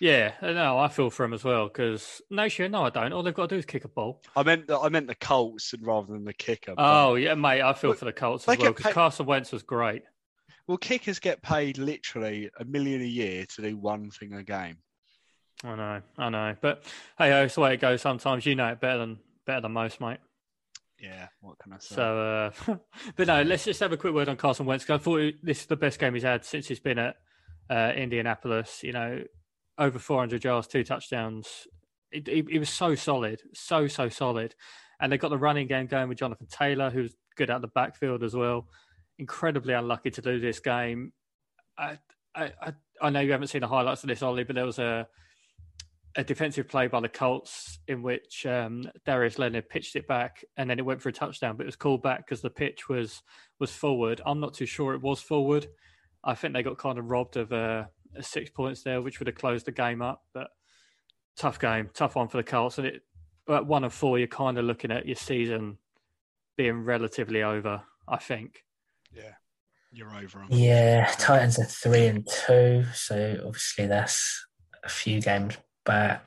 [0.00, 3.12] Yeah, no, I feel for him as well because no, sure, no, I don't.
[3.12, 4.20] All they've got to do is kick a ball.
[4.34, 6.74] I meant the, I meant the Colts rather than the kicker.
[6.74, 9.26] but- Oh yeah, mate, I feel Well, for the Colts as well because paid- Carson
[9.26, 10.02] Wentz was great.
[10.66, 14.78] Well, kickers get paid literally a million a year to do one thing a game.
[15.62, 16.82] I know, I know, but
[17.18, 18.02] hey, it's the way it goes.
[18.02, 20.18] Sometimes you know it better than better than most, mate.
[21.00, 21.28] Yeah.
[21.40, 21.94] What can I say?
[21.96, 22.76] So, uh,
[23.16, 24.88] but no, let's just have a quick word on Carson Wentz.
[24.88, 27.16] I thought this is the best game he's had since he's been at
[27.70, 28.82] uh, Indianapolis.
[28.82, 29.22] You know,
[29.78, 31.66] over 400 yards, two touchdowns.
[32.10, 34.54] It, it, it was so solid, so so solid,
[35.00, 38.22] and they got the running game going with Jonathan Taylor, who's good at the backfield
[38.22, 38.68] as well.
[39.18, 41.12] Incredibly unlucky to lose this game.
[41.78, 41.98] I,
[42.34, 42.52] I,
[43.00, 45.06] I, know you haven't seen the highlights of this, Ollie, but there was a
[46.16, 50.70] a defensive play by the Colts in which um, Darius Leonard pitched it back and
[50.70, 53.22] then it went for a touchdown, but it was called back because the pitch was
[53.58, 54.20] was forward.
[54.24, 55.66] I'm not too sure it was forward.
[56.22, 57.84] I think they got kind of robbed of uh,
[58.20, 60.22] six points there, which would have closed the game up.
[60.32, 60.48] But
[61.36, 62.78] tough game, tough one for the Colts.
[62.78, 63.02] And it
[63.48, 65.78] at one and four, you're kind of looking at your season
[66.56, 67.82] being relatively over.
[68.06, 68.64] I think.
[69.14, 69.34] Yeah.
[69.92, 70.48] You're over 'em.
[70.50, 74.44] Yeah, Titans are three and two, so obviously that's
[74.82, 76.26] a few games back,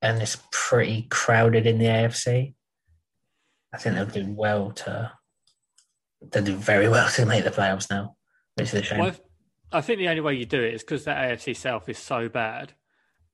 [0.00, 2.54] and it's pretty crowded in the AFC.
[3.72, 5.12] I think they'll do well to.
[6.22, 8.16] They'll do very well to make the playoffs now,
[8.54, 8.98] which is a shame.
[9.00, 9.20] Well, I've-
[9.72, 12.28] I think the only way you do it is because that AFC South is so
[12.28, 12.72] bad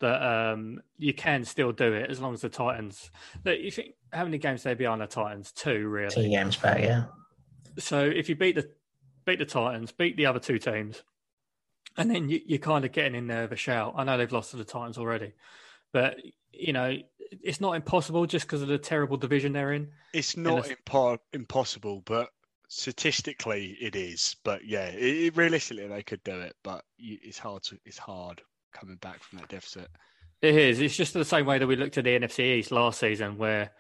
[0.01, 3.11] that um, you can still do it as long as the Titans.
[3.45, 5.51] Look, you think how many games they behind the Titans?
[5.53, 6.11] Two, really.
[6.15, 7.05] Two games back, yeah.
[7.79, 8.69] So if you beat the
[9.25, 11.03] beat the Titans, beat the other two teams,
[11.97, 13.95] and then you, you're kind of getting in there with a shout.
[13.97, 15.33] I know they've lost to the Titans already,
[15.93, 16.17] but
[16.53, 16.97] you know
[17.43, 19.89] it's not impossible just because of the terrible division they're in.
[20.13, 22.31] It's not it's- impo- impossible, but
[22.69, 27.63] statistically it is, but yeah, it, it- realistically they could do it, but it's hard
[27.65, 29.89] to it's hard coming back from that deficit.
[30.43, 30.81] It is.
[30.81, 33.71] It's just the same way that we looked at the NFC East last season, where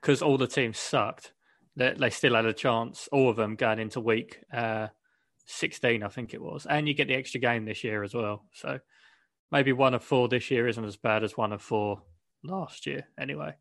[0.00, 1.32] because all the teams sucked,
[1.76, 4.88] they, they still had a chance, all of them going into week uh,
[5.46, 6.66] 16, I think it was.
[6.66, 8.44] And you get the extra game this year as well.
[8.54, 8.80] So
[9.52, 12.02] maybe one of four this year isn't as bad as one of four
[12.42, 13.54] last year, anyway.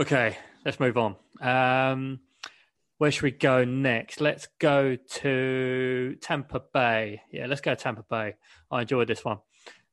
[0.00, 1.16] Okay, let's move on.
[1.40, 2.20] Um,
[2.98, 4.20] where should we go next?
[4.20, 7.22] Let's go to Tampa Bay.
[7.30, 8.34] Yeah, let's go to Tampa Bay.
[8.70, 9.38] I enjoyed this one.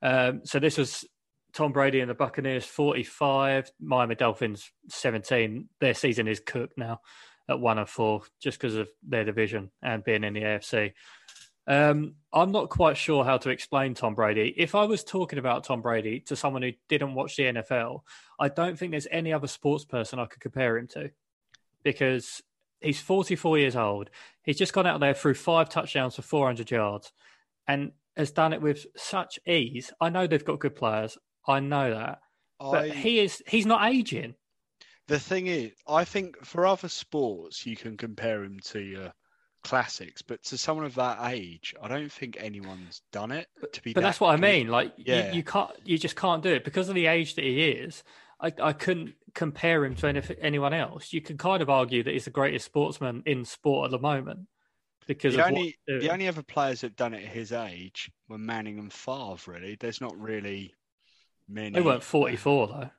[0.02, 1.06] Um, so this was
[1.54, 5.70] Tom Brady and the Buccaneers 45, Miami Dolphins 17.
[5.80, 7.02] Their season is cooked now
[7.48, 10.94] at one of four just because of their division and being in the AFC.
[11.68, 14.54] Um, I'm not quite sure how to explain Tom Brady.
[14.58, 18.02] If I was talking about Tom Brady to someone who didn't watch the NFL,
[18.40, 21.12] I don't think there's any other sports person I could compare him to
[21.84, 22.42] because
[22.82, 24.10] he's 44 years old.
[24.44, 27.12] He's just gone out there threw five touchdowns for 400 yards
[27.68, 29.92] and has done it with such ease.
[30.02, 31.18] I know they've got good players.
[31.50, 32.20] I know that.
[32.60, 34.36] But I, he is he's not aging.
[35.08, 39.14] the thing is, I think for other sports you can compare him to your
[39.64, 43.48] classics, but to someone of that age, I don't think anyone's done it.
[43.74, 44.68] To be, But that that's what I mean.
[44.68, 45.30] Like Yeah.
[45.32, 48.04] you, you can't you just can't do it because of the age that he is.
[48.42, 51.12] I, I couldn't compare him to any, anyone else.
[51.12, 54.48] You could kind of argue that he's the greatest sportsman in sport at the moment
[55.08, 58.80] because The only the only other players that done it at his age were Manning
[58.80, 59.38] and Favre.
[59.48, 60.74] Really, there's not really
[61.50, 61.72] many.
[61.72, 62.90] They weren't 44 though.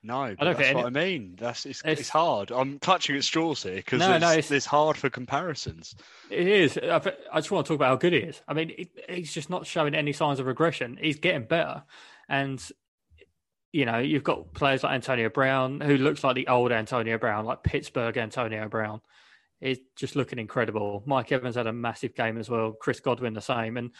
[0.00, 1.36] No, but don't that's what any- I mean.
[1.38, 2.52] That's it's, It's- it's hard.
[2.52, 5.96] I'm clutching at straws here because No, it's, no, it's- it's hard for comparisons.
[6.30, 6.78] It is.
[6.78, 6.96] I
[7.32, 8.40] I just want to talk about how good he is.
[8.46, 10.98] I mean, he- he's just not showing any signs of regression.
[11.00, 11.82] He's getting better,
[12.28, 12.62] and
[13.72, 17.44] you know, you've got players like Antonio Brown, who looks like the old Antonio Brown,
[17.44, 19.02] like Pittsburgh Antonio Brown.
[19.60, 21.02] He's just looking incredible.
[21.06, 22.72] Mike Evans had a massive game as well.
[22.72, 23.90] Chris Godwin the same, and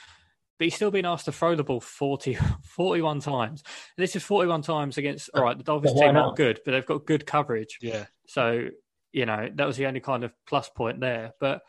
[0.58, 3.62] but he's still been asked to throw the ball 40, 41 times.
[3.96, 5.30] This is forty one times against.
[5.34, 6.24] All right, the Dolphins But team not?
[6.24, 7.78] aren't good, but they've got good coverage.
[7.80, 8.68] Yeah, So,
[9.12, 11.32] you know, that was the only kind of plus point there.
[11.40, 11.62] But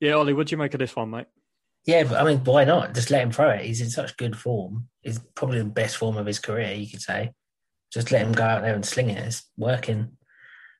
[0.00, 1.26] yeah, Ollie, what do you make of this one, mate?
[1.86, 2.94] Yeah, but I mean, why not?
[2.94, 3.64] Just let him throw it.
[3.64, 4.88] He's in such good form.
[5.02, 7.32] He's probably the best form of his career, you could say.
[7.92, 9.18] Just let him go out there and sling it.
[9.18, 10.16] It's working,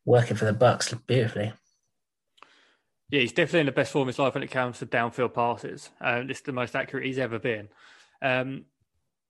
[0.04, 1.52] working for the Bucks beautifully.
[3.10, 5.34] Yeah, he's definitely in the best form of his life when it comes to downfield
[5.34, 5.90] passes.
[6.00, 7.68] Um, it's the most accurate he's ever been.
[8.22, 8.66] Um,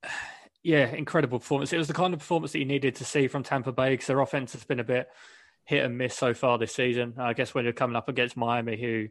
[0.63, 1.73] yeah, incredible performance.
[1.73, 4.07] It was the kind of performance that you needed to see from Tampa Bay because
[4.07, 5.09] their offense has been a bit
[5.65, 7.15] hit and miss so far this season.
[7.17, 9.07] I guess when you're coming up against Miami, who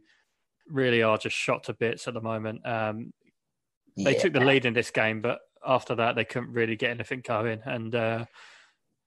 [0.69, 2.65] really are just shot to bits at the moment.
[2.67, 3.13] Um,
[3.97, 4.21] they Yeah.
[4.21, 7.61] took the lead in this game, but after that, they couldn't really get anything going.
[7.65, 8.25] And uh,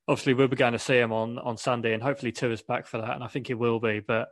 [0.08, 2.98] obviously, we'll be going to see him on on Sunday, and hopefully, Tua's back for
[3.00, 4.02] that, and I think he will be.
[4.02, 4.30] But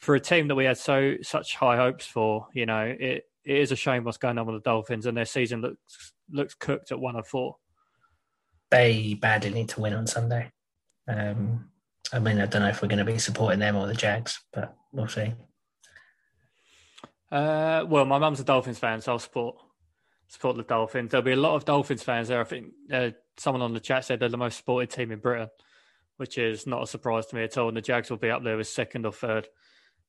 [0.00, 3.56] for a team that we had so such high hopes for, you know, it, it
[3.56, 6.92] is a shame what's going on with the Dolphins, and their season looks looks cooked
[6.92, 7.56] at one of four.
[8.70, 10.52] They badly need to win on Sunday.
[11.08, 11.70] Um,
[12.12, 14.40] I mean, I don't know if we're going to be supporting them or the Jags,
[14.52, 15.32] but we'll see.
[17.30, 19.56] Uh, well, my mum's a Dolphins fan, so I'll support
[20.28, 21.10] support the Dolphins.
[21.10, 22.40] There'll be a lot of Dolphins fans there.
[22.40, 25.48] I think uh, someone on the chat said they're the most supported team in Britain,
[26.18, 27.68] which is not a surprise to me at all.
[27.68, 29.48] And the Jags will be up there as second or third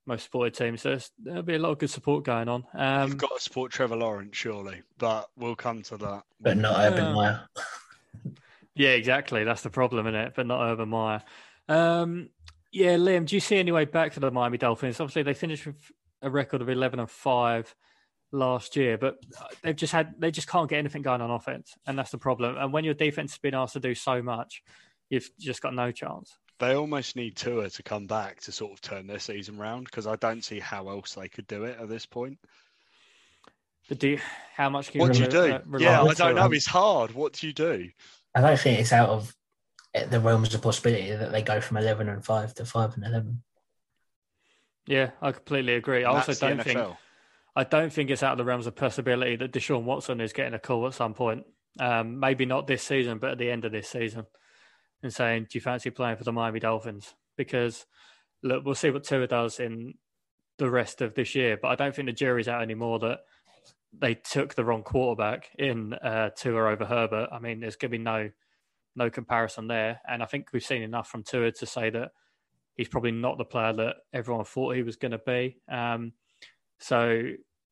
[0.09, 0.75] most supported team.
[0.75, 2.65] So there'll be a lot of good support going on.
[2.73, 6.23] Um, you've got to support Trevor Lawrence, surely, but we'll come to that.
[6.41, 7.13] But not Urban Yeah.
[7.13, 7.41] Meyer.
[8.75, 9.43] Yeah, exactly.
[9.43, 10.33] That's the problem, is it?
[10.37, 11.21] But not Urban Meyer.
[11.67, 12.29] Um,
[12.71, 15.01] yeah, Liam, do you see any way back for the Miami Dolphins?
[15.01, 15.75] Obviously, they finished with
[16.21, 17.75] a record of eleven and five
[18.31, 19.17] last year, but
[19.63, 22.55] they've just had they just can't get anything going on offense, and that's the problem.
[22.57, 24.63] And when your defense has been asked to do so much,
[25.09, 26.37] you've just got no chance.
[26.59, 30.05] They almost need Tua to come back to sort of turn their season round because
[30.05, 32.37] I don't see how else they could do it at this point.
[33.87, 34.19] But do you,
[34.55, 35.75] how much can What do you rely- do?
[35.75, 36.33] uh, yeah, I don't Tua?
[36.33, 36.51] know.
[36.51, 37.11] It's hard.
[37.11, 37.89] What do you do?
[38.35, 39.33] I don't think it's out of
[40.09, 43.41] the realms of possibility that they go from 11 and 5 to 5 and 11.
[44.85, 46.03] Yeah, I completely agree.
[46.03, 46.79] I also don't think
[47.55, 50.53] I don't think it's out of the realms of possibility that Deshaun Watson is getting
[50.53, 51.45] a call at some point.
[51.79, 54.25] Um, maybe not this season, but at the end of this season,
[55.01, 57.85] and saying, "Do you fancy playing for the Miami Dolphins?" Because
[58.43, 59.95] look, we'll see what Tua does in
[60.57, 63.19] the rest of this year, but I don't think the jury's out anymore that
[63.97, 67.29] they took the wrong quarterback in uh, Tua over Herbert.
[67.31, 68.29] I mean, there's going to be no
[68.95, 72.11] no comparison there, and I think we've seen enough from Tua to say that
[72.75, 75.57] he's probably not the player that everyone thought he was going to be.
[75.69, 76.13] Um,
[76.79, 77.23] so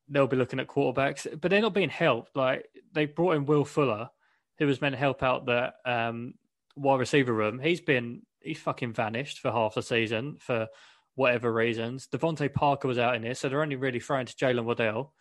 [0.08, 2.36] they'll be looking at quarterbacks, but they're not being helped.
[2.36, 4.10] Like they brought in Will Fuller,
[4.58, 6.34] who was meant to help out the um,
[6.78, 7.58] wide receiver room.
[7.58, 10.68] He's been he's fucking vanished for half the season for
[11.14, 12.08] whatever reasons.
[12.12, 15.12] DeVante Parker was out in this, so they're only really throwing to Jaylen Waddle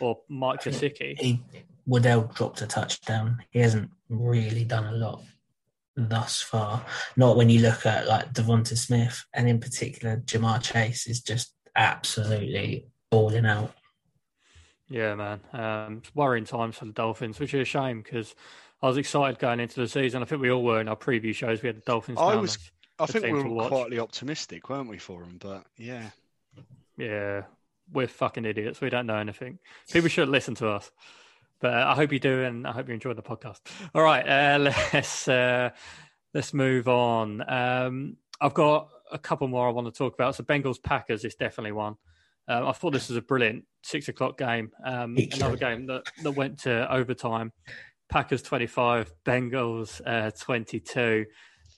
[0.00, 1.18] or Mike Gesicki.
[1.18, 1.42] He
[1.86, 3.38] Waddle dropped a touchdown.
[3.50, 5.22] He hasn't really done a lot
[5.96, 6.84] thus far.
[7.16, 11.54] Not when you look at like Devonta Smith and in particular Ja'Marr Chase is just
[11.76, 13.72] absolutely balling out.
[14.88, 15.40] Yeah, man.
[15.52, 18.34] Um, it's worrying times for the Dolphins, which is a shame because
[18.84, 20.20] I was excited going into the season.
[20.20, 21.62] I think we all were in our preview shows.
[21.62, 22.18] We had the Dolphins.
[22.20, 22.58] I was.
[22.98, 23.68] I think we were watch.
[23.68, 25.38] quietly optimistic, weren't we, for them?
[25.40, 26.10] But yeah,
[26.98, 27.44] Yeah,
[27.90, 28.82] we're fucking idiots.
[28.82, 29.58] We don't know anything.
[29.90, 30.90] People should listen to us.
[31.60, 33.60] But uh, I hope you do, and I hope you enjoy the podcast.
[33.94, 34.58] All right, uh,
[34.92, 35.70] let's uh,
[36.34, 37.42] let's move on.
[37.50, 40.34] Um, I've got a couple more I want to talk about.
[40.34, 41.96] So Bengals Packers is definitely one.
[42.48, 44.72] Um, I thought this was a brilliant six o'clock game.
[44.84, 47.50] Um, another game that, that went to overtime.
[48.08, 51.26] Packers twenty five, Bengals uh, twenty two.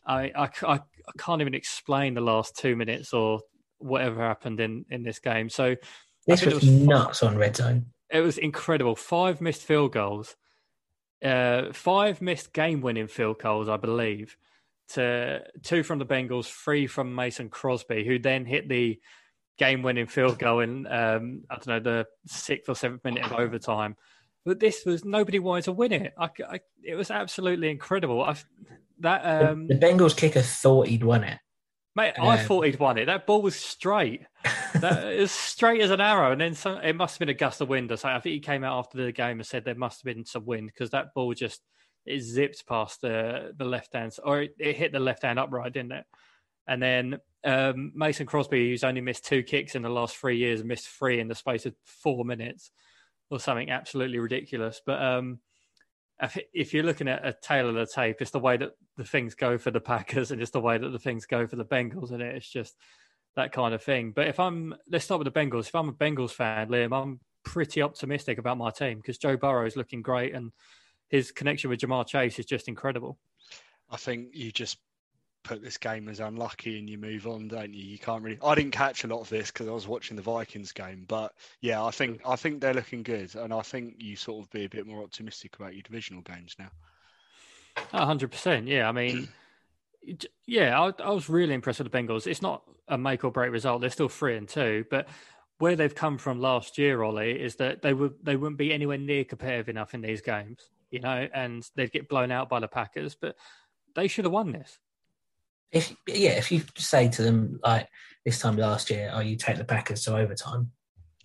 [0.07, 3.41] I, I, I I can't even explain the last two minutes or
[3.79, 5.49] whatever happened in, in this game.
[5.49, 5.77] So
[6.27, 7.87] This was, was nuts on red zone.
[8.11, 8.97] it was incredible.
[8.97, 10.35] Five missed field goals,
[11.25, 14.37] uh, five missed game-winning field goals, I believe.
[14.95, 19.01] To two from the Bengals, three from Mason Crosby, who then hit the
[19.59, 23.97] game-winning field goal in um, I don't know the sixth or seventh minute of overtime.
[24.47, 26.15] But this was nobody wanted to win it.
[26.17, 28.23] I, I- it was absolutely incredible.
[28.23, 28.37] I,
[29.01, 31.39] that The- um, the Bengals kicker thought he'd won it.
[31.97, 32.43] mate, I Yeah.
[32.45, 33.07] thought he'd won it.
[33.07, 34.23] That ball was straight.
[34.83, 36.31] as straight as an arrow.
[36.33, 38.17] And then some, it must have been a gust of wind or something.
[38.17, 40.45] I think he came out after the game and said there must have been some
[40.47, 41.61] wind because that ball just
[42.05, 45.73] it zipped past the the left hand or it, it hit the left hand upright,
[45.73, 46.05] didn't it?
[46.69, 50.63] And then um, Mason Crosby, who's only missed two kicks in the last three years,
[50.63, 52.71] missed three in the space of four minutes
[53.31, 54.81] or something absolutely ridiculous.
[54.85, 55.41] But um,
[56.21, 59.05] if, if you're looking at a tale of the tape, it's the way that the
[59.05, 61.65] things go for the Packers and it's the way that the things go for the
[61.65, 62.35] Bengals, and it?
[62.35, 62.77] it's just
[63.35, 64.13] that kind of thing.
[64.15, 65.69] But if I'm, let's start with the Bengals.
[65.69, 69.67] If I'm a Bengals fan, Liam, I'm pretty optimistic about my team because Joe Burrow
[69.67, 70.53] is looking great and
[71.09, 73.19] his connection with Ja'Marr Chase is just incredible.
[73.91, 74.79] I think you just
[75.47, 77.85] put this game as unlucky and you move on, don't you?
[77.85, 78.39] You can't really.
[78.45, 81.35] I didn't catch a lot of this because I was watching the Vikings game, but
[81.61, 84.65] yeah, I think I think they're looking good, and I think you sort of be
[84.65, 86.71] a bit more optimistic about your divisional games now.
[87.93, 88.67] hundred percent.
[88.67, 89.29] Yeah, I mean,
[90.47, 92.27] yeah, I, I was really impressed with the Bengals.
[92.27, 93.81] It's not a make or break result.
[93.81, 95.09] They're still three and two, but
[95.59, 98.99] where they've come from last year, Ollie, is that they would they wouldn't be anywhere
[98.99, 102.69] near competitive enough in these games, you know, and they'd get blown out by the
[102.69, 103.15] Packers.
[103.15, 103.37] But
[103.95, 104.79] they should have won this.
[105.73, 107.89] If yeah, if you say to them like
[108.25, 110.73] this time last year, oh, you take the Packers to overtime,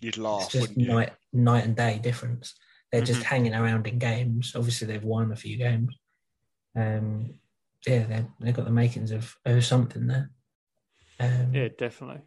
[0.00, 0.88] You'd it's laugh, just wouldn't you?
[0.88, 2.54] night night and day difference.
[2.90, 3.24] They're just Mhm.
[3.26, 4.54] hanging around in games.
[4.54, 5.96] Obviously, they've won a few games.
[6.76, 7.38] Um,
[7.86, 10.30] yeah, they they've got the makings of, of something there.
[11.20, 12.22] Um, Yeah, definitely.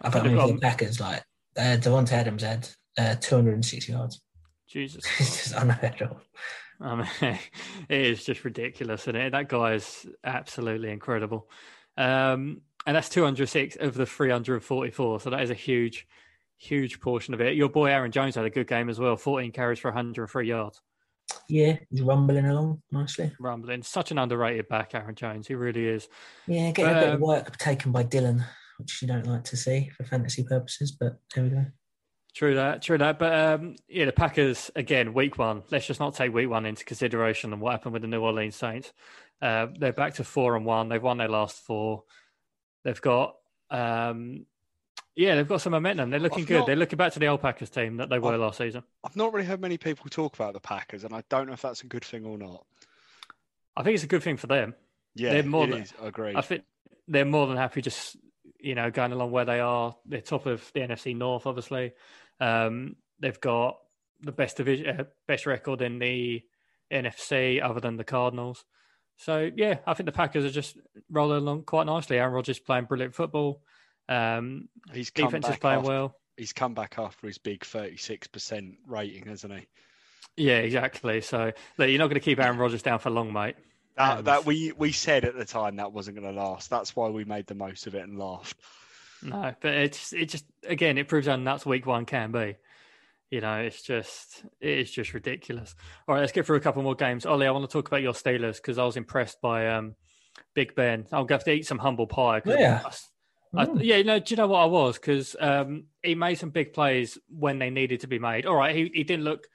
[0.00, 1.22] I bet mean, the Packers, like
[1.56, 4.20] uh, Davante Adams had uh, 206 yards.
[4.66, 5.04] Jesus.
[5.20, 6.26] it's just unheard of.
[6.80, 7.08] I mean,
[7.88, 9.30] it is just ridiculous, isn't it?
[9.30, 11.48] That guy is absolutely incredible.
[11.96, 15.20] Um, and that's 206 of the 344.
[15.20, 16.06] So that is a huge,
[16.58, 17.56] huge portion of it.
[17.56, 20.80] Your boy Aaron Jones had a good game as well 14 carries for 103 yards.
[21.48, 23.32] Yeah, he's rumbling along nicely.
[23.40, 23.82] Rumbling.
[23.82, 25.46] Such an underrated back, Aaron Jones.
[25.46, 26.08] He really is.
[26.46, 28.44] Yeah, getting a bit of Um, work taken by Dillon,
[28.78, 31.64] which you don't like to see for fantasy purposes, but there we go.
[32.34, 33.18] True that, true that.
[33.18, 35.62] But um, yeah, the Packers again, week one.
[35.70, 38.56] Let's just not take week one into consideration and what happened with the New Orleans
[38.56, 38.92] Saints.
[39.40, 40.88] Uh, they're back to four and one.
[40.88, 42.02] They've won their last four.
[42.82, 43.36] They've got,
[43.70, 44.46] um,
[45.14, 46.10] yeah, they've got some momentum.
[46.10, 46.58] They're looking I've good.
[46.58, 48.82] not- They're looking back to the old Packers team that they were I've- last season.
[49.04, 51.62] I've not really heard many people talk about the Packers, and I don't know if
[51.62, 52.64] that's a good thing or not.
[53.76, 54.74] I think it's a good thing for them.
[55.14, 55.94] Yeah, They're more than- is.
[56.02, 56.34] I agree.
[56.34, 56.64] I think
[57.06, 58.16] they're more than happy just
[58.58, 59.94] you know going along where they are.
[60.06, 61.92] They're top of the NFC North, obviously.
[62.40, 63.78] Um, they've got
[64.20, 66.42] the best division, uh, best record in the
[66.92, 68.64] NFC, other than the Cardinals.
[69.16, 70.76] So yeah, I think the Packers are just
[71.10, 72.18] rolling along quite nicely.
[72.18, 73.62] Aaron Rodgers playing brilliant football.
[74.08, 76.16] Um, he's defense is playing after, well.
[76.36, 79.66] He's come back after his big thirty-six percent rating, hasn't he?
[80.36, 81.20] Yeah, exactly.
[81.20, 83.56] So look, you're not going to keep Aaron Rodgers down for long, mate.
[83.96, 86.68] That, that we we said at the time that wasn't going to last.
[86.68, 88.56] That's why we made the most of it and laughed.
[89.24, 92.56] No, but it's it just again it proves how nuts week one can be.
[93.30, 95.74] You know, it's just it is just ridiculous.
[96.06, 97.26] All right, let's get through a couple more games.
[97.26, 99.94] Ollie, I want to talk about your Steelers because I was impressed by um,
[100.54, 101.06] Big Ben.
[101.10, 102.42] I'm going to have to eat some humble pie.
[102.44, 102.82] Yeah.
[102.84, 102.94] I- I-
[103.54, 103.78] Mm.
[103.84, 104.98] yeah, no, do you know what I was?
[104.98, 108.46] Because um, he made some big plays when they needed to be made.
[108.46, 109.46] All right, he, he didn't look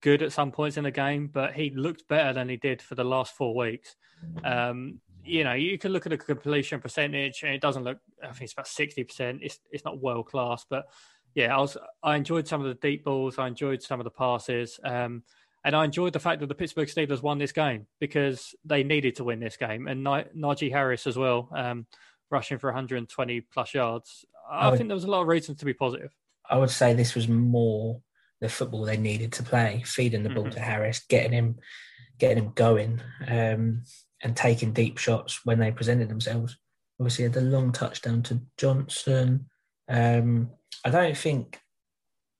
[0.00, 2.94] good at some points in the game, but he looked better than he did for
[2.94, 3.94] the last four weeks.
[4.42, 7.98] Um, you know, you can look at a completion percentage and it doesn't look.
[8.22, 9.40] I think it's about sixty percent.
[9.42, 10.86] It's it's not world class, but
[11.34, 13.38] yeah, I was I enjoyed some of the deep balls.
[13.38, 14.78] I enjoyed some of the passes.
[14.84, 15.22] Um,
[15.64, 19.16] and I enjoyed the fact that the Pittsburgh Steelers won this game because they needed
[19.16, 19.86] to win this game.
[19.86, 21.86] And Najee Harris as well, um,
[22.30, 24.24] rushing for 120 plus yards.
[24.50, 26.10] I, I would, think there was a lot of reasons to be positive.
[26.50, 28.00] I would say this was more
[28.40, 30.54] the football they needed to play, feeding the ball mm-hmm.
[30.54, 31.56] to Harris, getting him,
[32.18, 33.84] getting him going, um,
[34.22, 36.56] and taking deep shots when they presented themselves.
[37.00, 39.46] Obviously, had the long touchdown to Johnson.
[39.88, 40.50] Um,
[40.84, 41.60] I don't think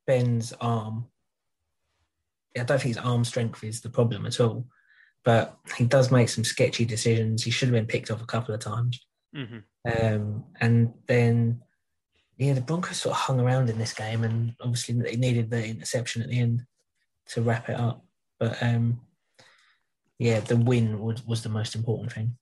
[0.06, 1.08] Ben's arm
[2.58, 4.66] I don't think his arm strength is the problem at all,
[5.24, 7.42] but he does make some sketchy decisions.
[7.42, 9.00] He should have been picked off a couple of times.
[9.34, 9.58] Mm-hmm.
[10.04, 11.62] Um, and then,
[12.36, 15.64] yeah, the Broncos sort of hung around in this game, and obviously they needed the
[15.64, 16.62] interception at the end
[17.28, 18.04] to wrap it up.
[18.38, 19.00] But um,
[20.22, 22.36] yeah, the win was, was the most important thing.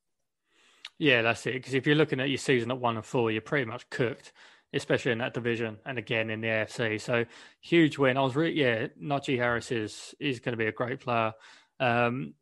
[0.99, 1.55] Yeah, that's it.
[1.55, 4.33] Because if you're looking at your season at one and four, you're pretty much cooked
[4.73, 7.01] especially in that division and again in the AFC.
[7.01, 7.25] So
[7.61, 8.17] huge win.
[8.17, 11.33] I was really yeah, Najee Harris is is going to be a great player.
[11.79, 12.35] Um,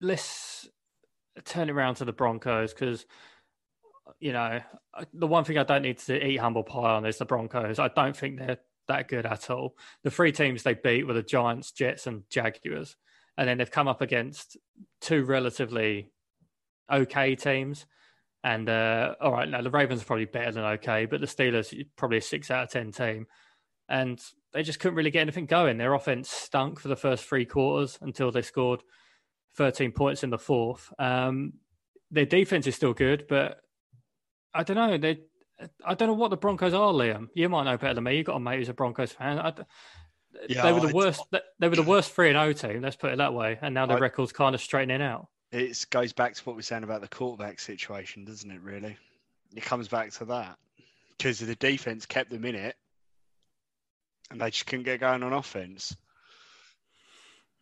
[0.00, 0.68] let's
[1.44, 3.06] turn it around to the Broncos because
[4.20, 4.60] you know
[5.12, 7.78] the one thing I don't need to eat humble pie on is the Broncos.
[7.78, 9.76] I don't think they're that good at all.
[10.02, 12.96] The three teams they beat were the Giants, Jets, and Jaguars,
[13.38, 14.58] and then they've come up against
[15.00, 16.10] two relatively
[16.92, 17.86] okay teams.
[18.42, 21.72] And uh, all right, now the Ravens are probably better than okay, but the Steelers
[21.96, 23.26] probably a six out of ten team,
[23.88, 24.20] and
[24.52, 25.78] they just couldn't really get anything going.
[25.78, 28.82] Their offense stunk for the first three quarters until they scored
[29.56, 30.92] 13 points in the fourth.
[30.98, 31.54] Um,
[32.10, 33.58] their defense is still good, but
[34.54, 34.98] I don't know.
[34.98, 35.18] They,
[35.84, 37.26] I don't know what the Broncos are, Liam.
[37.34, 38.16] You might know better than me.
[38.16, 39.38] You've got a mate who's a Broncos fan.
[39.38, 39.52] I,
[40.48, 41.22] yeah, they were the worst.
[41.30, 42.82] They were the worst three and O team.
[42.82, 43.58] Let's put it that way.
[43.60, 46.64] And now the record's kind of straightening out it goes back to what we are
[46.64, 48.60] saying about the quarterback situation, doesn't it?
[48.60, 48.96] Really,
[49.56, 50.58] it comes back to that
[51.16, 52.76] because the defense kept them in it,
[54.30, 55.96] and they just couldn't get going on offense.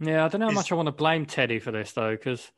[0.00, 2.50] Yeah, I don't know how much I want to blame Teddy for this though, because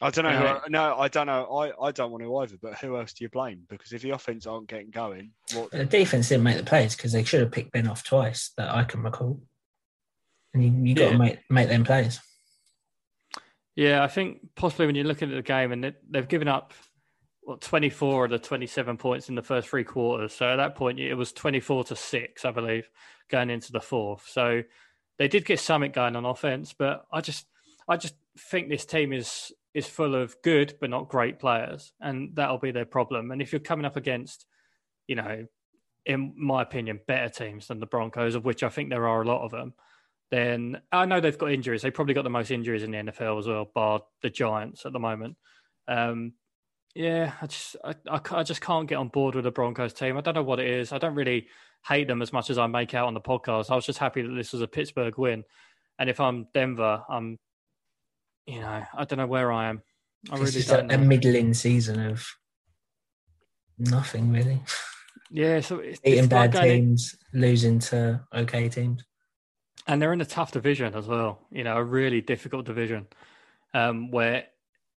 [0.00, 0.60] I don't know.
[0.64, 1.44] Who, no, I don't know.
[1.44, 2.56] I, I don't want to either.
[2.60, 3.62] But who else do you blame?
[3.68, 5.70] Because if the offense aren't getting going, what...
[5.70, 8.70] the defense didn't make the plays because they should have picked Ben off twice that
[8.74, 9.40] I can recall,
[10.54, 11.10] and you, you got yeah.
[11.10, 12.18] to make make them plays.
[13.76, 16.72] Yeah, I think possibly when you're looking at the game and they've given up
[17.42, 20.34] what 24 of the 27 points in the first three quarters.
[20.34, 22.88] So at that point, it was 24 to six, I believe,
[23.30, 24.28] going into the fourth.
[24.28, 24.62] So
[25.18, 27.46] they did get something going on offense, but I just,
[27.88, 32.30] I just think this team is is full of good but not great players, and
[32.34, 33.30] that'll be their problem.
[33.30, 34.46] And if you're coming up against,
[35.06, 35.46] you know,
[36.06, 39.26] in my opinion, better teams than the Broncos, of which I think there are a
[39.26, 39.74] lot of them,
[40.30, 41.82] then I know they've got injuries.
[41.82, 44.92] They probably got the most injuries in the NFL as well, bar the Giants at
[44.92, 45.36] the moment.
[45.88, 46.34] Um,
[46.94, 50.16] yeah, I just I, I, I, just can't get on board with the Broncos team.
[50.16, 50.92] I don't know what it is.
[50.92, 51.46] I don't really
[51.86, 53.70] hate them as much as I make out on the podcast.
[53.70, 55.44] I was just happy that this was a Pittsburgh win,
[55.98, 57.38] and if I'm Denver, I'm,
[58.50, 59.82] you know, I don't know where I am.
[60.30, 62.26] I it's really don't a, a middling season of
[63.78, 64.60] nothing really.
[65.30, 67.40] Yeah, so it's, eating bad teams, in...
[67.40, 69.04] losing to okay teams
[69.86, 71.40] and they're in a tough division as well.
[71.50, 73.06] You know, a really difficult division
[73.74, 74.44] um, where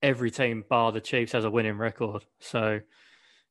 [0.02, 2.26] every team, bar the Chiefs, has a winning record.
[2.40, 2.82] So,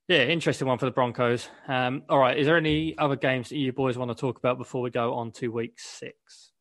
[0.08, 1.48] yeah, interesting one for the Broncos.
[1.68, 4.58] Um, all right, is there any other games that you boys want to talk about
[4.58, 6.52] before we go on to Week Six?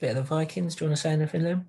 [0.00, 0.76] Bit of the Vikings.
[0.76, 1.66] Do you want to say anything, Liam?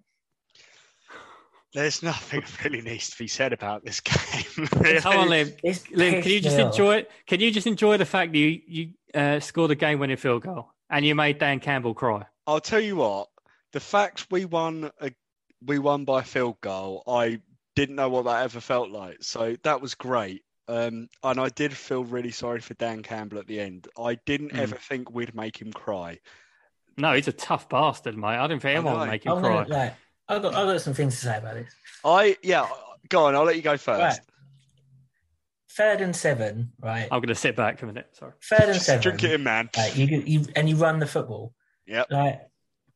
[1.74, 4.68] There's nothing really needs to be said about this game.
[4.68, 5.56] Come on, Liam.
[5.62, 6.98] Liam, can you just enjoy?
[6.98, 7.12] it?
[7.28, 10.72] Can you just enjoy the fact that you you uh, scored a game-winning field goal?
[10.90, 12.26] and you made Dan Campbell cry.
[12.48, 13.28] I'll tell you what.
[13.72, 15.12] The fact we won a,
[15.64, 17.42] we won by field goal, I
[17.76, 19.18] didn't know what that ever felt like.
[19.22, 20.44] So that was great.
[20.68, 23.88] Um, and I did feel really sorry for Dan Campbell at the end.
[23.98, 24.60] I didn't mm.
[24.60, 26.20] ever think we'd make him cry.
[26.98, 28.38] No, he's a tough bastard, mate.
[28.38, 29.64] I didn't think anyone would make him cry.
[29.64, 29.96] Gonna,
[30.30, 31.74] I've got, I've got some things to say about this.
[32.06, 32.68] I yeah,
[33.10, 33.36] go on.
[33.36, 34.00] I'll let you go first.
[34.00, 34.20] Right
[35.80, 37.08] third and seven, right?
[37.10, 38.10] I'm going to sit back for a minute.
[38.12, 38.34] Sorry.
[38.44, 39.02] Third and seven.
[39.02, 39.70] Drink it in, man.
[39.78, 41.54] Right, you, you and you run the football.
[41.88, 42.12] Yep.
[42.12, 42.42] Like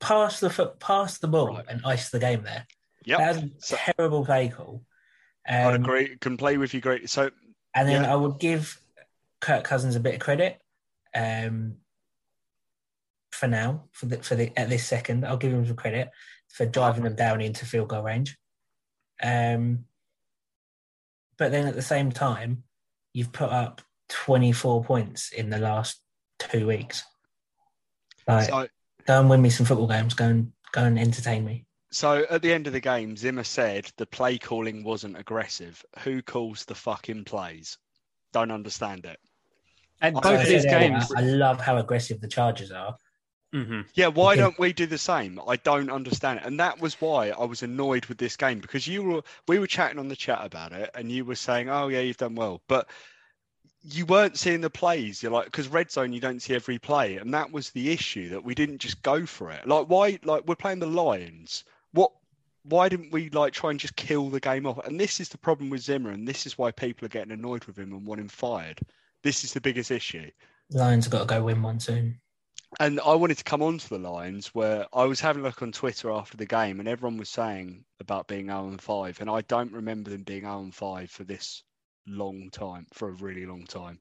[0.02, 1.66] pass the foot, pass the ball, right.
[1.70, 2.68] and ice the game there.
[3.06, 3.20] Yep.
[3.20, 4.84] That's a so, terrible play call.
[5.48, 6.18] Um, I agree.
[6.18, 7.10] Can play with you great.
[7.10, 7.32] So.
[7.74, 8.14] And then yeah.
[8.14, 8.80] I would give
[9.40, 10.60] Kirk Cousins a bit of credit.
[11.16, 11.78] Um,
[13.32, 16.12] for now, for the for the at this second, I'll give him some credit
[16.54, 18.38] for driving them down into field goal range.
[19.22, 19.86] Um,
[21.38, 22.64] but then at the same time,
[23.12, 26.00] you've put up 24 points in the last
[26.38, 27.04] two weeks.
[28.28, 28.68] Like, so,
[29.06, 30.14] go and win me some football games.
[30.14, 31.66] Go and go and entertain me.
[31.92, 35.84] So at the end of the game, Zimmer said the play calling wasn't aggressive.
[36.00, 37.78] Who calls the fucking plays?
[38.32, 39.20] Don't understand it.
[40.02, 41.12] And both said these games.
[41.16, 42.96] I love how aggressive the Chargers are.
[43.54, 44.42] Hmm Yeah, why Okay.
[44.42, 45.40] don't we do the same?
[45.48, 46.46] I don't understand it.
[46.46, 49.68] And that was why I was annoyed with this game because you were we were
[49.68, 52.62] chatting on the chat about it and you were saying, "Oh yeah, you've done well."
[52.68, 52.90] But
[53.84, 55.22] you weren't seeing the plays.
[55.24, 58.30] You're like because red zone you don't see every play and that was the issue
[58.30, 59.68] that we didn't just go for it.
[59.68, 61.64] Like why like we're playing the Lions.
[61.92, 62.12] What
[62.64, 64.86] why didn't we like try and just kill the game off?
[64.86, 67.66] And this is the problem with Zimmer and this is why people are getting annoyed
[67.66, 68.80] with him and want him fired.
[69.24, 70.32] This is the biggest issue.
[70.72, 72.20] Lions have got to go win one soon.
[72.80, 75.62] And I wanted to come on to the Lions where I was having a look
[75.62, 79.22] on Twitter after the game and everyone was saying about being 0 and 5.
[79.22, 81.64] And I don't remember them being 0 and 5 for this
[82.08, 84.00] long time, for a really long time.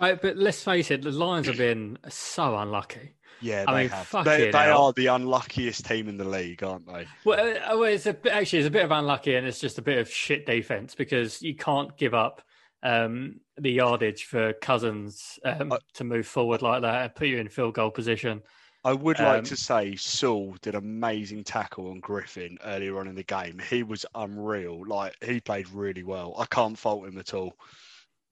[0.00, 3.14] Right, but let's face it, the Lions have been so unlucky.
[3.40, 4.24] Yeah, I they mean, have.
[4.24, 7.06] They, they are the unluckiest team in the league, aren't they?
[7.24, 9.82] Well, uh, well, it's a actually it's a bit of unlucky, and it's just a
[9.82, 12.42] bit of shit defense because you can't give up
[12.82, 17.38] um, the yardage for Cousins um, I- to move forward like that and put you
[17.38, 18.42] in field goal position.
[18.84, 23.16] I would like Um, to say Sewell did amazing tackle on Griffin earlier on in
[23.16, 23.58] the game.
[23.58, 24.86] He was unreal.
[24.86, 26.34] Like he played really well.
[26.38, 27.54] I can't fault him at all.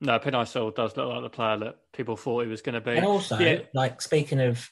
[0.01, 2.81] No, Penei Sewell does look like the player that people thought he was going to
[2.81, 2.93] be.
[2.93, 3.63] And also, Yeah.
[3.75, 4.71] like speaking of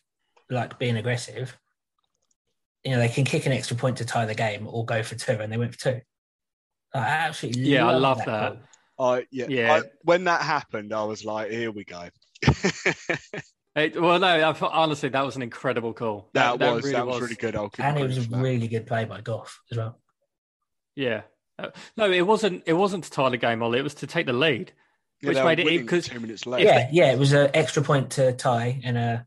[0.48, 1.58] like being aggressive,
[2.84, 5.16] you know, they can kick an extra point to tie the game or go for
[5.16, 6.00] two, and they went for two.
[6.94, 8.26] I absolutely Yeah, I love that.
[8.26, 8.56] that.
[8.98, 9.10] Call.
[9.14, 9.46] I yeah.
[9.48, 9.74] Yeah.
[9.74, 12.08] I, when that happened, I was like, here we go.
[13.76, 16.30] It- well, no, I, thought- honestly, that was an incredible call.
[16.34, 17.56] That, was that was really good.
[17.78, 18.40] And it was a for that.
[18.40, 19.98] really good play by Goff as well.
[20.94, 21.22] Yeah.
[21.58, 22.62] Uh, no, it wasn't.
[22.66, 23.80] It wasn't to tie the game, Ollie.
[23.80, 24.72] It was to take the lead.
[25.22, 26.62] Yeah, which made it- winning because- two minutes left.
[26.62, 29.26] Yeah, yeah, it was an extra point to tie and a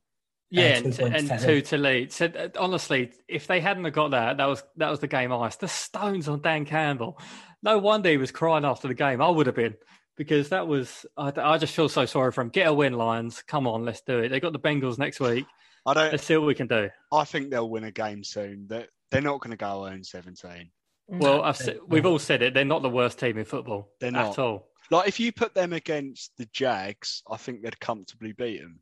[0.50, 2.14] Yeah, two and, and two to lead.
[2.14, 5.34] So uh, honestly, if they hadn't have got that, that was that was the game
[5.34, 5.58] ice.
[5.58, 7.20] The stones on Dan Campbell.
[7.64, 9.22] No wonder he was crying after the game.
[9.22, 9.76] I would have been
[10.16, 11.06] because that was.
[11.18, 12.50] I, I just feel so sorry for him.
[12.50, 13.42] Get a win, Lions.
[13.42, 14.30] Come on, let's do it.
[14.30, 15.46] They got the Bengals next week.
[15.86, 16.12] I don't.
[16.12, 16.90] Let's see what we can do.
[17.12, 18.68] I think they'll win a game soon.
[18.68, 20.72] They're, they're not going to go own seventeen.
[21.08, 22.54] Well, I've, we've all said it.
[22.54, 23.90] They're not the worst team in football.
[24.02, 24.68] They're not at all.
[24.92, 28.80] Like if you put them against the Jags, I think they'd comfortably beat them.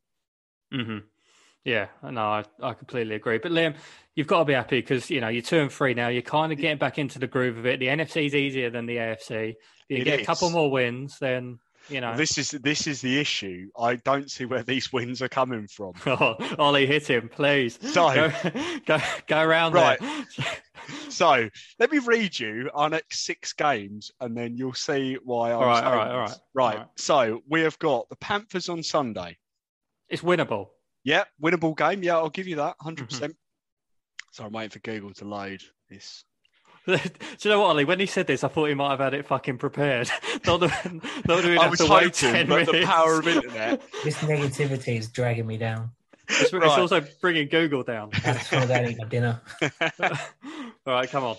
[0.71, 0.97] hmm
[1.65, 3.39] Yeah, no, I, I completely agree.
[3.39, 3.75] But Liam,
[4.15, 6.07] you've got to be happy because you know you're two and three now.
[6.09, 7.79] You're kind of getting back into the groove of it.
[7.79, 9.49] The NFC is easier than the AFC.
[9.49, 9.55] If
[9.89, 11.57] You It get a couple more wins, then
[11.89, 12.15] you know.
[12.15, 13.69] This is this is the issue.
[13.77, 15.93] I don't see where these wins are coming from.
[16.05, 17.79] Oh, Ollie, hit him, please.
[17.81, 18.31] So- go,
[18.85, 19.99] go, go around Right.
[21.09, 21.49] So
[21.79, 25.51] let me read you our next six games, and then you'll see why.
[25.51, 26.73] I'm All right, all right, right, right.
[26.73, 26.87] all right.
[26.97, 29.37] So we have got the Panthers on Sunday.
[30.09, 30.67] It's winnable.
[31.05, 32.03] Yeah, winnable game.
[32.03, 33.05] Yeah, I'll give you that, 100 Mm-hmm.
[33.05, 33.35] percent.
[34.31, 36.25] So I'm waiting for Google to load this.
[36.87, 37.85] Do you know what, Ollie?
[37.85, 40.09] When he said this, I thought he might have had it fucking prepared.
[40.45, 43.27] not that, not that we'd I was to wait hoping, 10 but the power of
[43.27, 43.81] internet.
[44.03, 45.91] This negativity is dragging me down.
[46.27, 46.63] It's, it's Right.
[46.79, 48.09] also bringing Google down.
[48.25, 49.41] I just want to go and eat my dinner.
[50.85, 51.35] all right, come on.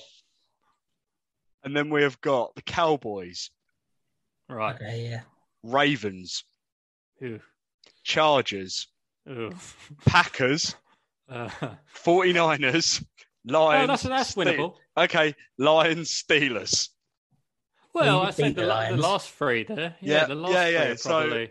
[1.64, 3.50] and then we have got the Cowboys,
[4.48, 4.76] Right.
[4.76, 5.20] Okay, yeah.
[5.64, 6.44] Ravens,
[7.22, 7.40] Ooh,
[8.04, 8.86] Chargers,
[9.28, 9.52] ooh.
[10.06, 10.74] Packers,
[11.28, 11.48] Uh,
[12.04, 13.04] 49ers,
[13.44, 13.84] Lions.
[13.84, 14.74] oh, that's that's Ste- winnable.
[14.96, 16.88] Okay, Lions, Steelers.
[17.94, 19.96] Well, I said beat the, the the last three there.
[20.00, 21.46] Yeah, Yeah, the last yeah, three yeah, so-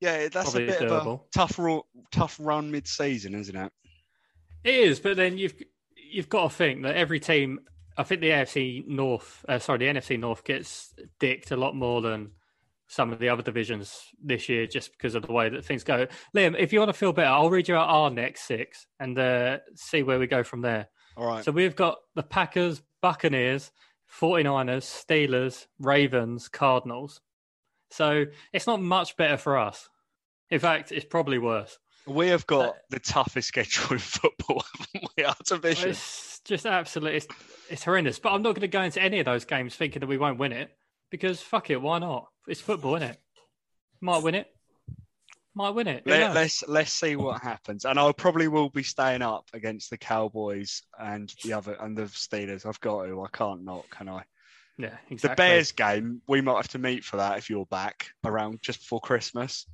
[0.00, 3.72] Yeah, that's Probably a bit of a tough, ru- tough run mid-season, isn't it?
[4.64, 5.54] It is, but then you've
[5.96, 7.60] you've got to think that every team.
[7.96, 12.00] I think the AFC North, uh, sorry, the NFC North gets dicked a lot more
[12.00, 12.30] than
[12.88, 16.06] some of the other divisions this year, just because of the way that things go.
[16.34, 19.16] Liam, if you want to feel better, I'll read you out our next six and
[19.18, 20.88] uh, see where we go from there.
[21.16, 21.44] All right.
[21.44, 23.70] So we've got the Packers, Buccaneers,
[24.20, 27.20] 49ers, Steelers, Ravens, Cardinals.
[27.90, 29.88] So it's not much better for us.
[30.50, 31.78] In fact, it's probably worse.
[32.06, 35.24] we have got uh, the toughest schedule in football, haven't we?
[35.24, 35.90] Our division.
[35.90, 37.26] It's just absolutely, it's,
[37.68, 38.18] it's horrendous.
[38.18, 40.38] But I'm not going to go into any of those games thinking that we won't
[40.38, 40.70] win it
[41.10, 42.28] because fuck it, why not?
[42.48, 43.20] It's football, isn't it?
[44.00, 44.48] Might win it.
[45.54, 46.06] Might win it.
[46.06, 49.98] Let, let's let's see what happens, and I probably will be staying up against the
[49.98, 52.64] Cowboys and the other and the Steelers.
[52.64, 53.22] I've got to.
[53.22, 54.22] I can't not, can I?
[54.78, 55.34] yeah, The.
[55.36, 59.00] Bears game, we might have to meet for that if you're back around just before
[59.00, 59.66] Christmas.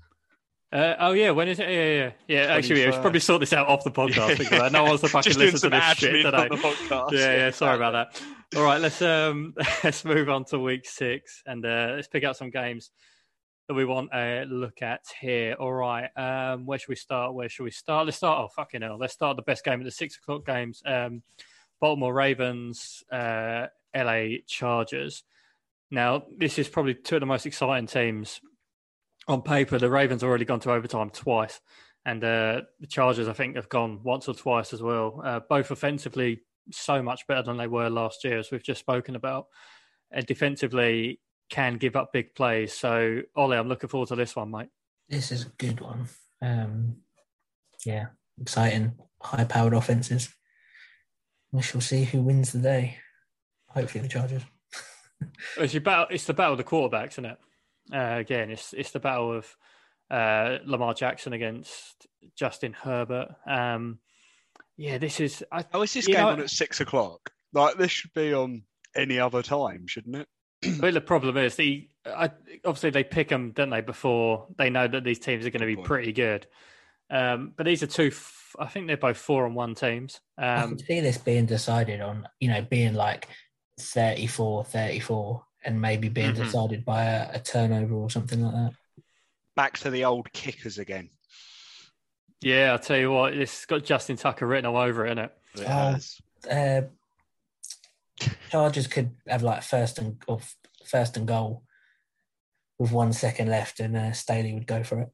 [0.72, 1.68] Uh, oh yeah, when is it?
[1.68, 2.10] Yeah, yeah, yeah.
[2.26, 4.38] yeah actually, yeah, we should probably sort this out off the podcast.
[4.38, 6.48] because no one's to fucking listen to this shit today.
[6.48, 7.50] the yeah, yeah.
[7.50, 8.22] Sorry about that.
[8.56, 9.54] All right, let's um
[9.84, 12.90] let's move on to week six and uh, let's pick out some games
[13.68, 15.54] that we want a look at here.
[15.54, 17.34] All right, um, where should we start?
[17.34, 18.06] Where should we start?
[18.06, 18.44] Let's start.
[18.44, 18.98] Oh fucking hell!
[18.98, 20.82] Let's start the best game at the six o'clock games.
[20.84, 21.22] Um,
[21.80, 25.22] Baltimore Ravens, uh, LA Chargers.
[25.90, 28.40] Now, this is probably two of the most exciting teams
[29.28, 29.78] on paper.
[29.78, 31.60] The Ravens have already gone to overtime twice,
[32.04, 35.20] and uh, the Chargers, I think, have gone once or twice as well.
[35.24, 39.16] Uh, both offensively, so much better than they were last year, as we've just spoken
[39.16, 39.46] about.
[40.10, 41.20] And defensively,
[41.50, 42.72] can give up big plays.
[42.72, 44.68] So, Ollie, I'm looking forward to this one, mate.
[45.08, 46.08] This is a good one.
[46.40, 46.96] Um,
[47.84, 48.06] yeah,
[48.40, 50.34] exciting, high powered offenses.
[51.52, 52.98] We shall see who wins the day.
[53.68, 54.42] Hopefully, the Chargers.
[55.58, 57.38] it's, battle, it's the battle of the quarterbacks, isn't it?
[57.92, 59.56] Uh, again, it's it's the battle of
[60.10, 62.06] uh, Lamar Jackson against
[62.36, 63.28] Justin Herbert.
[63.46, 63.98] Um,
[64.76, 65.44] yeah, this is.
[65.52, 67.30] I, oh, is this game know, on at six o'clock?
[67.52, 68.62] Like this should be on
[68.96, 70.28] any other time, shouldn't it?
[70.80, 72.30] but the problem is, the I,
[72.64, 73.80] obviously they pick them, don't they?
[73.80, 76.46] Before they know that these teams are going to be pretty good.
[77.10, 78.12] Um, but these are two.
[78.58, 80.20] I think they're both four and one teams.
[80.38, 83.28] Um, I can see this being decided on, you know, being like
[83.78, 86.42] 34, 34, and maybe being mm-hmm.
[86.42, 88.72] decided by a, a turnover or something like that.
[89.56, 91.10] Back to the old kickers again.
[92.40, 95.32] Yeah, I'll tell you what, it's got Justin Tucker written all over it, isn't it?
[95.56, 95.66] it
[96.50, 96.82] oh, uh,
[98.50, 100.40] Chargers could have like first and or
[100.84, 101.62] first and goal
[102.78, 105.10] with one second left, and uh, Staley would go for it.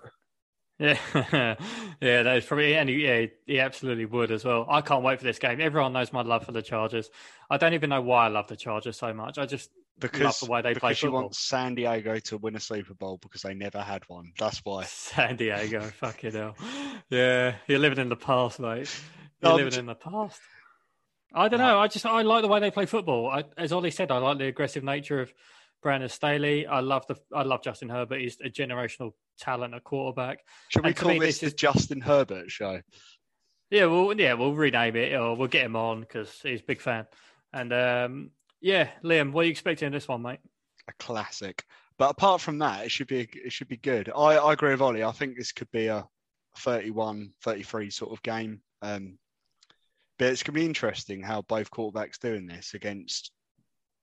[0.81, 0.99] Yeah,
[2.01, 4.67] yeah, that is probably, and he, yeah, he absolutely would as well.
[4.69, 5.61] I can't wait for this game.
[5.61, 7.11] Everyone knows my love for the Chargers.
[7.51, 9.37] I don't even know why I love the Chargers so much.
[9.37, 9.71] I just
[10.01, 11.23] because, love the way they play football.
[11.23, 14.33] want San Diego to win a Super Bowl because they never had one.
[14.39, 14.85] That's why.
[14.85, 16.57] San Diego, fucking hell.
[17.09, 18.95] Yeah, you're living in the past, mate.
[19.43, 20.41] You're living in the past.
[21.33, 21.79] I don't know.
[21.79, 23.31] I just I like the way they play football.
[23.31, 25.33] I, as Ollie said, I like the aggressive nature of
[25.83, 26.67] Brandon Staley.
[26.67, 28.21] I love the I love Justin Herbert.
[28.21, 30.41] He's a generational talent at quarterback.
[30.69, 32.81] Should we and call me, this, this the Justin Herbert show?
[33.71, 36.81] Yeah, well, yeah, we'll rename it or we'll get him on because he's a big
[36.81, 37.07] fan.
[37.53, 38.31] And um,
[38.61, 40.41] yeah, Liam, what are you expecting in this one, mate?
[40.89, 41.65] A classic.
[41.99, 44.09] But apart from that, it should be it should be good.
[44.09, 45.05] I, I agree with Ollie.
[45.05, 46.07] I think this could be a
[46.59, 48.61] 31, 33 sort of game.
[48.83, 49.19] Um,
[50.19, 53.33] but it's going to be interesting how both quarterbacks doing this against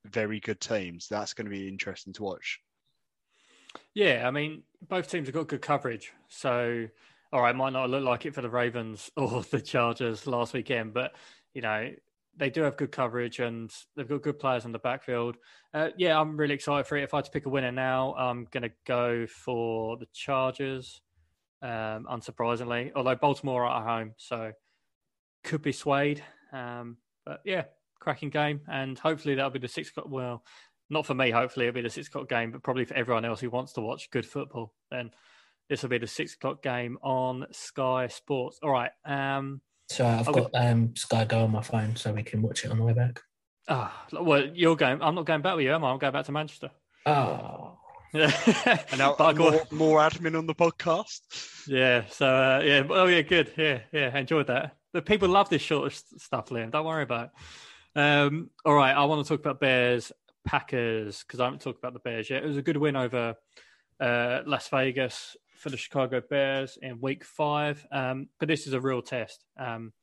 [0.05, 1.07] very good teams.
[1.09, 2.59] That's going to be interesting to watch.
[3.93, 6.13] Yeah, I mean, both teams have got good coverage.
[6.29, 6.87] So,
[7.31, 10.93] all right, might not look like it for the Ravens or the Chargers last weekend,
[10.93, 11.15] but
[11.53, 11.91] you know
[12.37, 15.37] they do have good coverage and they've got good players in the backfield.
[15.73, 17.03] Uh, yeah, I'm really excited for it.
[17.03, 21.01] If I had to pick a winner now, I'm going to go for the Chargers.
[21.59, 24.51] Um, unsurprisingly, although Baltimore are at home, so
[25.43, 26.23] could be swayed.
[26.53, 27.63] Um, but yeah,
[27.99, 30.05] cracking game, and hopefully that'll be the six o'clock.
[30.07, 30.43] Well,
[30.91, 31.31] not for me.
[31.31, 33.81] Hopefully it'll be the six o'clock game, but probably for everyone else who wants to
[33.81, 35.09] watch good football, then
[35.67, 38.59] this will be the six o'clock game on Sky Sports.
[38.61, 38.91] All right.
[39.03, 42.71] Um, so I've got um, Sky Go on my phone, so we can watch it
[42.71, 43.21] on the way back.
[43.67, 45.01] Ah, oh, well, you're going.
[45.01, 45.91] I'm not going back with you, am I?
[45.91, 46.71] I'm going back to Manchester.
[47.05, 47.77] Oh.
[48.13, 51.67] and now more, more, admin on the podcast.
[51.67, 52.05] Yeah.
[52.09, 52.83] So uh, yeah.
[52.89, 53.21] Oh yeah.
[53.21, 53.51] Good.
[53.57, 53.79] Yeah.
[53.91, 54.17] Yeah.
[54.17, 54.77] Enjoyed that.
[54.93, 56.71] The people love this sort of stuff, Liam.
[56.71, 57.99] Don't worry about it.
[57.99, 60.11] Um, all right, I want to talk about Bears
[60.45, 62.43] Packers because I haven't talked about the Bears yet.
[62.43, 63.35] It was a good win over
[63.99, 68.81] uh, Las Vegas for the Chicago Bears in Week Five, um, but this is a
[68.81, 69.43] real test.
[69.59, 69.93] Um,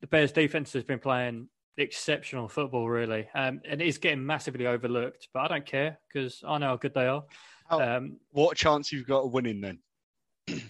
[0.00, 4.66] the Bears defense has been playing exceptional football, really, um, and it is getting massively
[4.66, 5.28] overlooked.
[5.32, 7.24] But I don't care because I know how good they are.
[7.68, 9.78] How, um, what chance you've got of winning then?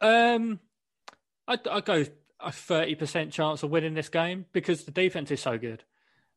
[0.00, 0.60] um,
[1.48, 2.04] I, I go
[2.40, 5.84] a 30% chance of winning this game because the defense is so good.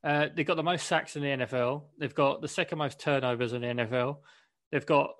[0.03, 1.83] Uh, they've got the most sacks in the NFL.
[1.97, 4.17] They've got the second most turnovers in the NFL.
[4.71, 5.11] They've got,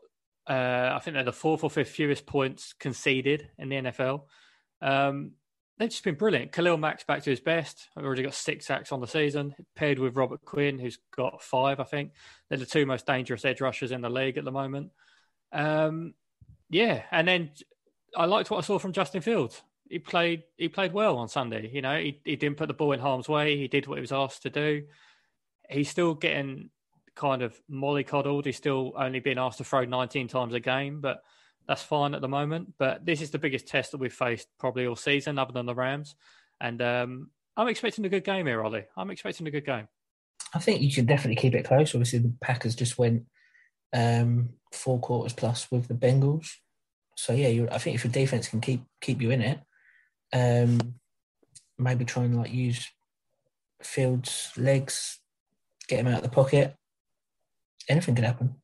[0.50, 4.24] uh, I think they're the fourth or fifth fewest points conceded in the NFL.
[4.82, 5.32] Um,
[5.78, 6.52] they've just been brilliant.
[6.52, 7.88] Khalil Mack's back to his best.
[7.96, 11.80] I've already got six sacks on the season, paired with Robert Quinn, who's got five,
[11.80, 12.14] I think.
[12.50, 14.92] They're the two most dangerous edge rushers in the league at the moment.
[15.52, 16.14] Um,
[16.70, 17.52] yeah, and then
[18.16, 21.70] I liked what I saw from Justin Fields he played he played well on Sunday.
[21.74, 23.58] You know, he, he didn't put the ball in harm's way.
[23.58, 24.84] He did what he was asked to do.
[25.70, 26.70] He's still getting
[27.20, 28.46] kind of mollycoddled.
[28.46, 31.22] He's still only being asked to throw 19 times a game, but
[31.68, 32.74] that's fine at the moment.
[32.80, 35.76] But this is the biggest test that we've faced probably all season, other than the
[35.76, 36.16] Rams.
[36.62, 38.86] And um, I'm expecting a good game here, Ollie.
[38.96, 39.88] I'm expecting a good game.
[40.54, 41.94] I think you should definitely keep it close.
[41.94, 43.26] Obviously, the Packers just went
[43.94, 46.48] um, four quarters plus with the Bengals.
[47.18, 49.60] So yeah, I think if your defense can keep keep you in it,
[50.32, 50.96] um,
[51.78, 52.90] maybe try and like use
[53.84, 55.20] Fields' legs,
[55.90, 56.76] get him out of the pocket.
[57.90, 58.56] Anything could happen.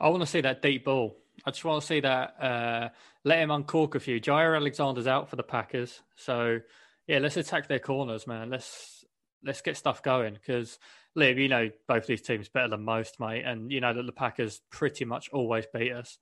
[0.00, 1.16] I want to see that deep ball.
[1.46, 2.42] I just want to see that.
[2.42, 2.88] Uh,
[3.24, 4.20] let him uncork a few.
[4.20, 6.60] Jaire Alexander's out for the Packers, so
[7.06, 8.50] yeah, let's attack their corners, man.
[8.50, 9.04] Let's
[9.44, 10.78] let's get stuff going because
[11.14, 14.12] Liv, you know both these teams better than most, mate, and you know that the
[14.12, 16.18] Packers pretty much always beat us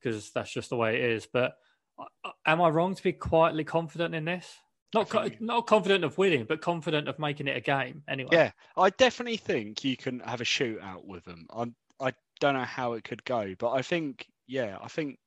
[0.00, 1.26] because that's just the way it is.
[1.26, 1.56] But
[1.98, 4.46] uh, am I wrong to be quietly confident in this?
[4.92, 8.02] Not co- not confident of winning, but confident of making it a game.
[8.08, 11.46] Anyway, Yeah, I definitely think you can have a shootout with them.
[11.50, 15.18] I'm, I don't know how it could go, but I think, yeah, I think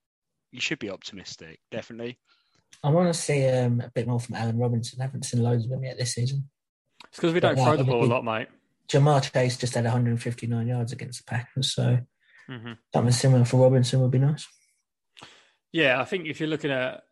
[0.52, 1.60] you should be optimistic.
[1.72, 2.18] Definitely.
[2.84, 5.00] I want to see um, a bit more from Allen Robinson.
[5.00, 6.50] I haven't seen loads of him yet this season.
[7.08, 8.50] it's because we don't But, throw uh, the ball a lot, mate.
[8.90, 12.00] Ja'Marr Chase just had 159 yards against the Packers, so
[12.48, 14.46] hmm something similar for Robinson would be nice.
[15.72, 17.04] Yeah, I think if you're looking at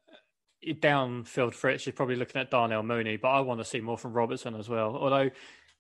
[0.68, 4.14] downfield threats, you're probably looking at Darnell Mooney, but I want to see more from
[4.14, 4.95] Robertson as well.
[4.95, 5.32] Although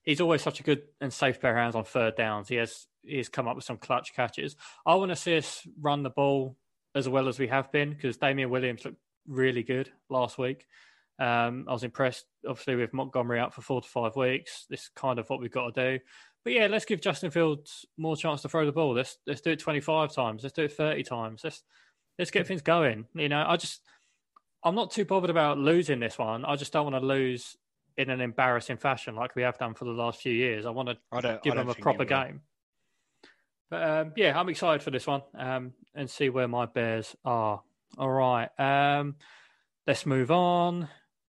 [0.03, 2.87] he's always such a good and safe pair of hands on third downs, he has
[3.03, 4.55] he's come up with some clutch catches.
[4.85, 6.57] I want to see us run the ball
[6.95, 10.65] as well as we have been because Damien Williams looked really good last week.
[11.19, 14.65] Um, I was impressed, obviously, with Montgomery out for four to five weeks.
[14.69, 16.03] This is kind of what we've got to do.
[16.43, 18.95] But yeah, let's give Justin Fields more chance to throw the ball.
[18.95, 20.41] Let's let's do it 25 times.
[20.41, 21.41] Let's do it 30 times.
[21.43, 21.61] Let's
[22.17, 23.05] let's get things going.
[23.13, 23.81] You know, I just
[24.63, 26.45] I'm not too bothered about losing this one.
[26.45, 27.57] I just don't want to lose
[27.97, 30.65] in an embarrassing fashion like we have done for the last few years.
[30.65, 32.41] I want to I don't give them a proper game.
[33.69, 37.61] But um, yeah, I'm excited for this one um, and see where my Bears are.
[37.97, 39.15] All right, um,
[39.87, 40.87] let's move on.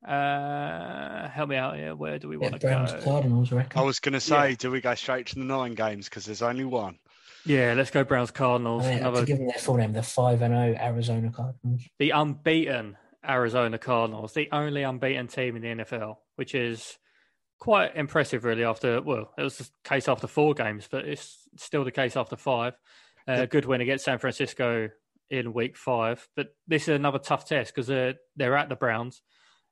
[0.07, 1.95] Uh, help me out here.
[1.95, 3.01] Where do we Yeah, want to Browns go?
[3.03, 3.67] Cardinals, I.
[3.75, 6.43] I was going to say, do we go straight to the nine games because there's
[6.43, 6.99] only one?
[7.45, 8.85] Yeah, let's go Browns Cardinals.
[8.85, 11.83] I mean, Another to give them their full name, the 5 and 0 Arizona Cardinals.
[11.99, 12.97] the unbeaten
[13.29, 16.99] Arizona Cardinals, the only unbeaten team in the NFL, which is
[17.59, 18.65] quite impressive, really.
[18.65, 22.37] After well, it was the case after four games, but it's still the case after
[22.37, 22.75] five.
[23.27, 24.89] Uh, good win against San Francisco
[25.31, 29.21] in Week Five, but this is another tough test because they're they're at the Browns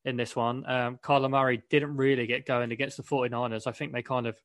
[0.05, 0.69] in this one.
[0.69, 3.67] Um, Kyler Murray didn't really get going against the 49ers.
[3.67, 4.37] I think they kind of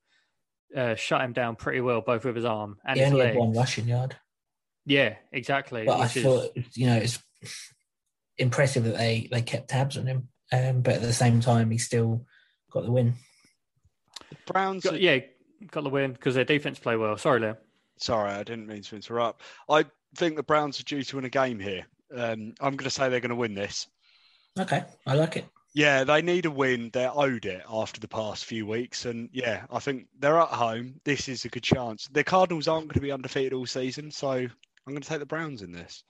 [0.75, 3.33] uh, shut him down pretty well, both with his arm and He his only leg.
[3.33, 4.15] had one rushing yard.
[4.85, 5.83] Yeah, exactly.
[5.85, 7.21] But I is- thought, you know, it's
[8.41, 10.27] impressive that they, they kept tabs on him.
[10.51, 12.25] Um, but at the same time, he still
[12.71, 13.13] got the win.
[14.29, 14.83] The Browns.
[14.83, 15.19] got, yeah,
[15.69, 17.17] got the win because their defense play well.
[17.17, 17.57] Sorry, Liam.
[17.97, 19.43] Sorry, I didn't mean to interrupt.
[19.69, 19.85] I
[20.15, 21.85] think the Browns are due to win a game here.
[22.13, 23.87] Um, I'm going to say they're going to win this.
[24.59, 25.45] Okay, I like it.
[25.73, 26.89] Yeah, they need a win.
[26.91, 29.05] They're owed it after the past few weeks.
[29.05, 30.95] And yeah, I think they're at home.
[31.05, 32.09] This is a good chance.
[32.11, 34.11] The Cardinals aren't going to be undefeated all season.
[34.11, 34.49] So I'm
[34.85, 36.03] going to take the Browns in this.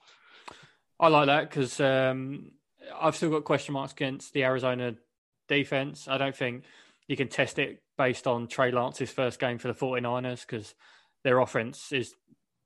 [1.02, 2.52] I like that because um,
[2.98, 4.94] I've still got question marks against the Arizona
[5.48, 6.06] defense.
[6.06, 6.62] I don't think
[7.08, 10.76] you can test it based on Trey Lance's first game for the 49ers because
[11.24, 12.14] their offense is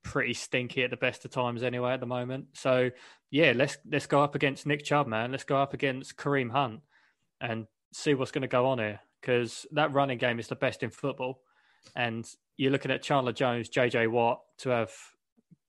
[0.05, 2.49] pretty stinky at the best of times anyway at the moment.
[2.53, 2.91] So
[3.30, 5.32] yeah, let's let's go up against Nick Chubb, man.
[5.32, 6.80] Let's go up against Kareem Hunt
[7.41, 10.82] and see what's going to go on here because that running game is the best
[10.82, 11.41] in football.
[11.95, 12.28] And
[12.59, 14.93] you're looking at Chandler Jones, JJ Watt to have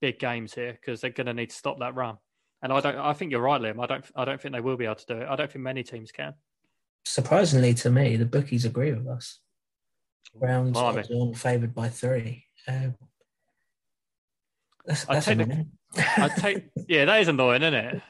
[0.02, 2.18] big games here because they're going to need to stop that run.
[2.62, 2.96] And I don't.
[2.96, 3.82] I think you're right, Liam.
[3.82, 4.04] I don't.
[4.16, 5.28] I don't think they will be able to do it.
[5.28, 6.34] I don't think many teams can.
[7.04, 9.38] Surprisingly to me, the bookies agree with us.
[10.34, 12.44] Browns on favoured by three.
[12.66, 12.96] Um,
[14.84, 16.64] that's that's take the- I take.
[16.88, 18.02] yeah, that is annoying, isn't it?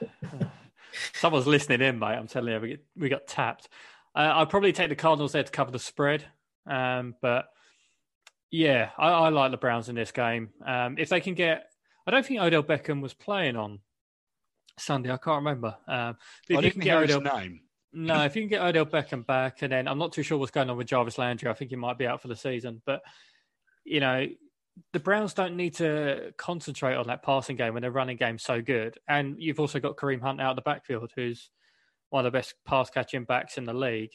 [1.13, 2.15] Someone's listening in, mate.
[2.15, 3.69] I'm telling you, we get, we got tapped.
[4.15, 6.25] Uh, I'd probably take the Cardinals there to cover the spread,
[6.65, 7.45] um, but
[8.51, 10.49] yeah, I, I like the Browns in this game.
[10.65, 11.71] Um, if they can get,
[12.07, 13.79] I don't think Odell Beckham was playing on
[14.81, 15.11] Sunday.
[15.11, 15.75] I can't remember.
[15.87, 17.61] Um, I if you can didn't get hear his Odell, name.
[17.91, 20.51] No, if you can get Odell Beckham back, and then I'm not too sure what's
[20.51, 21.49] going on with Jarvis Landry.
[21.49, 22.81] I think he might be out for the season.
[22.85, 23.01] But
[23.83, 24.27] you know,
[24.93, 28.61] the Browns don't need to concentrate on that passing game when their running game's so
[28.61, 28.97] good.
[29.07, 31.49] And you've also got Kareem Hunt out of the backfield, who's
[32.09, 34.11] one of the best pass catching backs in the league.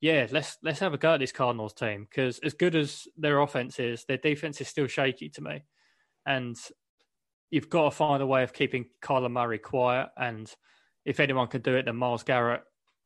[0.00, 3.40] Yeah, let's let's have a go at this Cardinals team because as good as their
[3.40, 5.64] offense is, their defense is still shaky to me.
[6.24, 6.56] And
[7.50, 10.08] you've got to find a way of keeping Kyler Murray quiet.
[10.16, 10.52] And
[11.04, 12.62] if anyone can do it, then Myles Garrett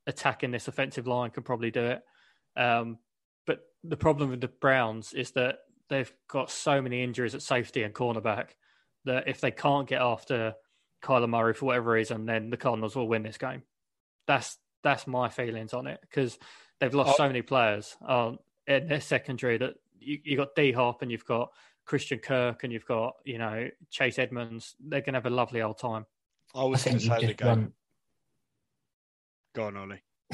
[0.07, 2.03] attacking this offensive line can probably do it.
[2.57, 2.99] Um,
[3.47, 5.57] but the problem with the Browns is that
[5.89, 8.51] they've got so many injuries at safety and cornerback
[9.05, 10.55] that if they can't get after
[11.03, 13.63] Kyler Murray for whatever reason, then the Cardinals will win this game.
[14.27, 16.39] That's that's my feelings on it because
[16.81, 17.15] they've lost Oh.
[17.17, 21.25] so many players um, in their secondary that you, you got D Hop and you've
[21.25, 21.51] got
[21.85, 24.75] Christian Kirk and you've got you know Chase Edmonds.
[24.81, 26.07] They're going to have a lovely old time.
[26.55, 27.49] I I was going think to say the just game.
[27.49, 27.73] run.
[29.55, 30.03] Go on, Ollie.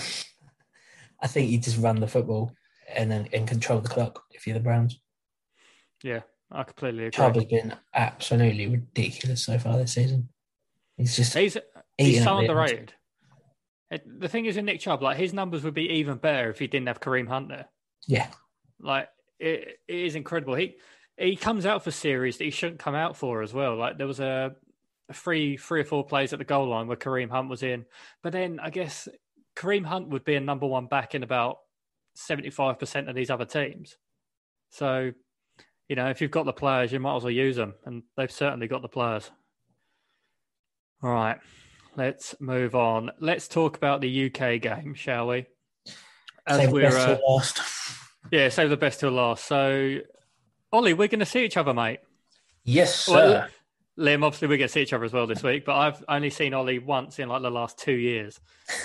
[1.22, 2.52] I think you just run the football
[2.94, 4.98] and then and control the clock if you're the Browns.
[6.02, 6.20] Yeah,
[6.50, 7.10] I completely agree.
[7.10, 10.28] Chubb has been absolutely ridiculous so far this season.
[10.96, 12.94] He's just He's eating he's so the underrated.
[14.06, 16.68] The thing is, with Nick Chubb, like his numbers would be even better if he
[16.68, 17.66] didn't have Kareem Hunt there.
[18.06, 18.28] Yeah.
[18.80, 20.54] Like it, it is incredible.
[20.54, 20.76] He
[21.20, 23.76] he comes out for series that he shouldn't come out for as well.
[23.76, 24.54] Like there was a,
[25.12, 27.84] three three or four plays at the goal line where Kareem Hunt was in,
[28.22, 29.08] but then I guess
[29.56, 31.58] Kareem Hunt would be a number one back in about
[32.14, 33.96] seventy five percent of these other teams.
[34.70, 35.12] So,
[35.88, 38.30] you know, if you've got the players, you might as well use them, and they've
[38.30, 39.30] certainly got the players.
[41.02, 41.38] All right,
[41.96, 43.10] let's move on.
[43.20, 45.46] Let's talk about the UK game, shall we?
[46.46, 47.60] As save we're uh, last.
[48.30, 49.44] Yeah, save the best till last.
[49.46, 49.98] So,
[50.72, 52.00] Ollie, we're going to see each other, mate.
[52.64, 53.14] Yes, sir.
[53.14, 53.48] Well,
[53.98, 56.30] Liam, obviously we're going to see each other as well this week, but I've only
[56.30, 58.40] seen Ollie once in like the last two years,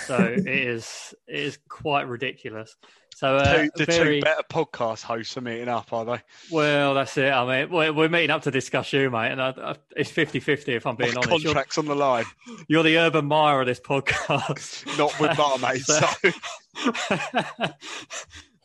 [0.06, 2.76] so it is it is quite ridiculous.
[3.14, 4.20] So uh, two, the very...
[4.20, 6.22] two better podcast hosts are meeting up, are they?
[6.50, 7.32] Well, that's it.
[7.32, 10.68] I mean, we're, we're meeting up to discuss you, mate, and I, I, it's 50-50
[10.68, 11.46] if I'm being My honest.
[11.46, 12.26] Contracts you're, on the line.
[12.68, 14.98] You're the Urban Meyer of this podcast.
[14.98, 15.82] Not with Bar, mate.
[15.86, 17.68] So.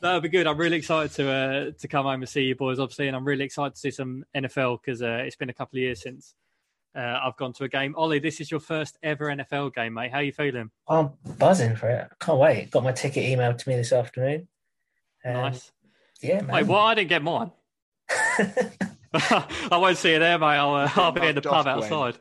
[0.02, 0.48] That would be good.
[0.48, 3.26] I'm really excited to uh, to come home and see you boys, obviously, and I'm
[3.26, 6.34] really excited to see some NFL because uh, it's been a couple of years since
[6.96, 7.94] uh, I've gone to a game.
[7.96, 10.12] Ollie, this is your first ever NFL game, mate.
[10.12, 10.72] How are you feeling?
[10.88, 12.08] I'm buzzing for it.
[12.12, 12.72] I can't wait.
[12.72, 14.48] Got my ticket emailed to me this afternoon.
[15.24, 15.72] Um, nice.
[16.22, 16.56] Yeah, man.
[16.56, 17.52] Wait, well, I didn't get mine.
[19.14, 20.58] I won't see you there, mate.
[20.58, 22.16] I'll, uh, I'll be in the pub outside.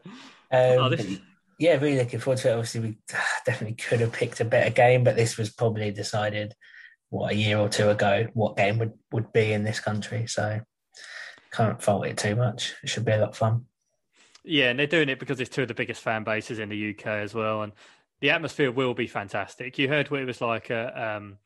[0.52, 1.18] Um, oh, this...
[1.58, 2.52] Yeah, really looking forward to it.
[2.52, 2.98] Obviously, we
[3.46, 6.54] definitely could have picked a better game, but this was probably decided
[7.10, 10.26] what a year or two ago what game would, would be in this country.
[10.26, 10.60] So
[11.52, 12.74] can't fault it too much.
[12.82, 13.66] It should be a lot of fun.
[14.44, 16.90] Yeah, and they're doing it because it's two of the biggest fan bases in the
[16.90, 17.72] UK as well, and
[18.20, 19.78] the atmosphere will be fantastic.
[19.78, 21.36] You heard what it was like at, um,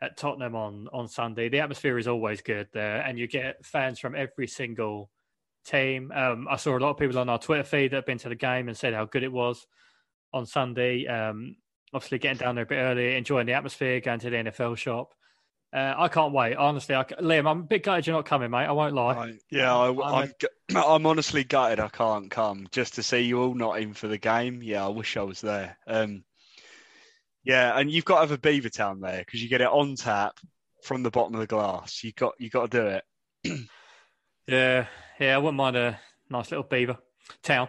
[0.00, 1.48] at Tottenham on on Sunday.
[1.48, 5.10] The atmosphere is always good there, and you get fans from every single
[5.64, 6.12] team.
[6.14, 8.28] Um, I saw a lot of people on our Twitter feed that have been to
[8.28, 9.66] the game and said how good it was
[10.32, 11.06] on Sunday.
[11.06, 11.56] Um,
[11.92, 15.14] obviously, getting down there a bit early, enjoying the atmosphere, going to the NFL shop.
[15.72, 16.56] Uh, I can't wait.
[16.56, 18.64] Honestly, I, Liam, I'm a bit gutted you're not coming, mate.
[18.64, 19.14] I won't lie.
[19.14, 20.32] I, yeah, I, am I'm,
[20.76, 24.18] I'm honestly gutted I can't come just to see you all not in for the
[24.18, 24.62] game.
[24.62, 25.76] Yeah, I wish I was there.
[25.86, 26.24] Um,
[27.44, 30.38] yeah, and you've got to have a Beavertown there because you get it on tap
[30.82, 32.02] from the bottom of the glass.
[32.02, 33.60] You got you got to do it.
[34.46, 34.86] yeah,
[35.20, 35.98] yeah, I wouldn't mind a
[36.30, 36.98] nice little beaver
[37.42, 37.68] town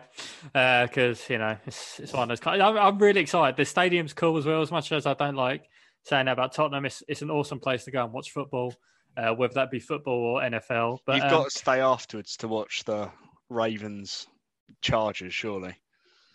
[0.54, 2.60] because uh, you know it's it's one of those.
[2.62, 3.58] I'm, I'm really excited.
[3.58, 4.62] The stadium's cool as well.
[4.62, 5.68] As much as I don't like
[6.08, 6.86] saying that about Tottenham.
[6.86, 8.74] It's, it's an awesome place to go and watch football,
[9.16, 11.00] uh, whether that be football or NFL.
[11.06, 13.12] But you've um, got to stay afterwards to watch the
[13.50, 14.28] Ravens
[14.82, 15.76] Chargers, surely.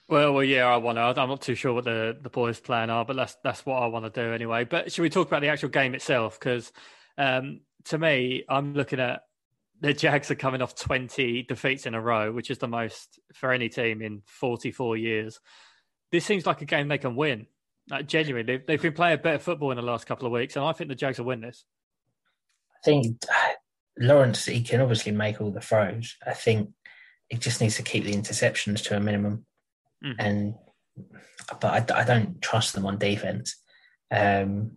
[0.09, 1.03] Well, well, yeah, I want to.
[1.03, 3.87] I'm not too sure what the the boys' plan are, but that's that's what I
[3.87, 4.64] want to do anyway.
[4.64, 6.39] But should we talk about the actual game itself?
[6.39, 6.70] Because
[7.16, 9.23] um, to me, I'm looking at
[9.83, 13.51] the Jags are coming off 20 defeats in a row, which is the most for
[13.51, 15.41] any team in 44 years.
[16.12, 17.49] This seems like a game they can win.
[17.91, 20.72] Like, genuinely, they've, been playing better football in the last couple of weeks, and I
[20.72, 21.64] think the Jags will win this.
[22.76, 23.49] I think uh,
[23.99, 26.16] Lawrence, he can obviously make all the throws.
[26.24, 26.70] I think
[27.28, 29.47] he just needs to keep the interceptions to a minimum.
[30.05, 30.14] Mm.
[30.20, 30.55] And
[31.61, 33.57] but I, I, don't trust them on defense.
[34.12, 34.72] Um,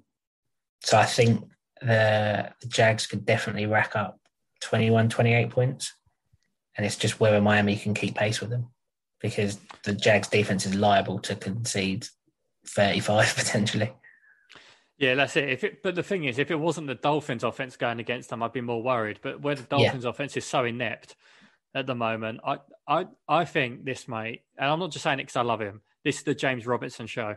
[0.81, 1.43] so I think
[1.81, 4.19] the, the Jags could definitely rack up
[4.65, 5.93] 21, 28 points.
[6.75, 8.67] And it's just whether Miami can keep pace with them
[9.21, 12.07] because the Jags defense is liable to concede
[12.67, 13.93] 35 potentially.
[14.97, 15.49] Yeah, that's it.
[15.49, 18.41] If it, but the thing is, if it wasn't the Dolphins' offense going against them,
[18.41, 19.19] I'd be more worried.
[19.21, 20.09] But where the Dolphins' yeah.
[20.09, 21.15] offense is so inept
[21.73, 25.23] at the moment, I, I, I think this mate, and I'm not just saying it
[25.23, 25.81] because I love him.
[26.03, 27.35] This is the James Robinson show.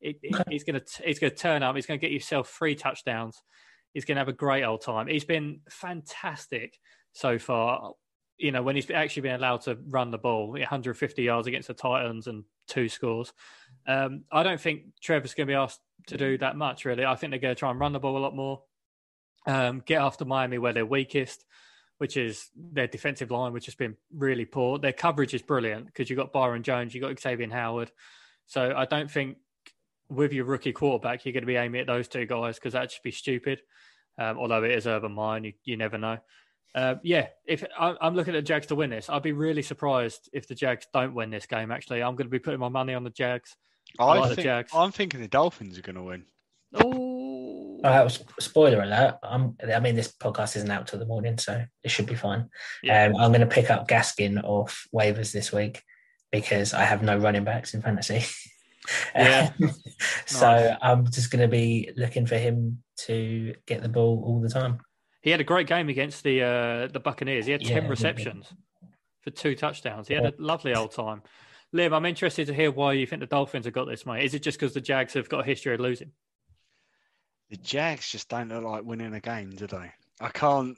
[0.00, 1.76] It, it, he's gonna, he's gonna turn up.
[1.76, 3.42] He's gonna get yourself three touchdowns.
[3.92, 5.06] He's gonna have a great old time.
[5.06, 6.78] He's been fantastic
[7.12, 7.92] so far.
[8.38, 11.74] You know, when he's actually been allowed to run the ball, 150 yards against the
[11.74, 13.32] Titans and two scores.
[13.86, 17.04] Um, I don't think Trevor's going to be asked to do that much, really.
[17.04, 18.62] I think they're going to try and run the ball a lot more,
[19.46, 21.44] um, get after Miami where they're weakest,
[21.98, 24.78] which is their defensive line, which has been really poor.
[24.78, 27.90] Their coverage is brilliant because you've got Byron Jones, you've got Xavien Howard.
[28.46, 29.36] So I don't think
[30.14, 32.90] with your rookie quarterback, you're going to be aiming at those two guys because that'd
[32.90, 33.60] just be stupid.
[34.18, 36.18] Um, although it is Urban Meyer, you, you never know.
[36.74, 39.62] Uh, yeah, if I, am looking at the Jags to win this, I'd be really
[39.62, 41.70] surprised if the Jags don't win this game.
[41.70, 43.54] Actually, I'm going to be putting my money on the Jags.
[43.98, 44.72] I, I like think, Jags.
[44.74, 46.24] I'm thinking the Dolphins are going to win.
[46.74, 48.08] Oh, uh,
[48.40, 49.18] spoiler alert!
[49.22, 52.48] I'm, I mean, this podcast isn't out till the morning, so it should be fine.
[52.82, 53.04] Yeah.
[53.04, 55.82] Um, I'm going to pick up Gaskin off waivers this week
[56.30, 58.24] because I have no running backs in fantasy.
[59.14, 59.52] Yeah.
[60.26, 60.76] so nice.
[60.82, 64.80] I'm just going to be looking for him to get the ball all the time.
[65.20, 67.46] He had a great game against the uh, the Buccaneers.
[67.46, 68.52] He had ten yeah, receptions
[69.20, 70.08] for two touchdowns.
[70.08, 71.22] He had a lovely old time.
[71.74, 74.24] Liam, I'm interested to hear why you think the Dolphins have got this, mate.
[74.24, 76.10] Is it just because the Jags have got a history of losing?
[77.50, 79.92] The Jags just don't look like winning a game, do they?
[80.20, 80.76] I can't.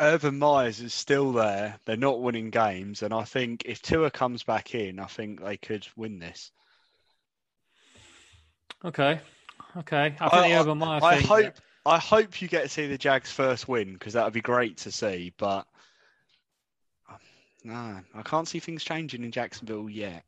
[0.00, 1.78] Urban Meyer's is still there.
[1.84, 5.56] They're not winning games, and I think if Tua comes back in, I think they
[5.56, 6.50] could win this.
[8.84, 9.20] Okay,
[9.76, 10.16] okay.
[10.20, 11.00] I think I, Urban Meyer.
[11.02, 11.54] I hope.
[11.86, 14.76] I hope you get to see the Jags' first win because that would be great
[14.78, 15.32] to see.
[15.38, 15.66] But
[17.64, 20.24] no, I can't see things changing in Jacksonville yet.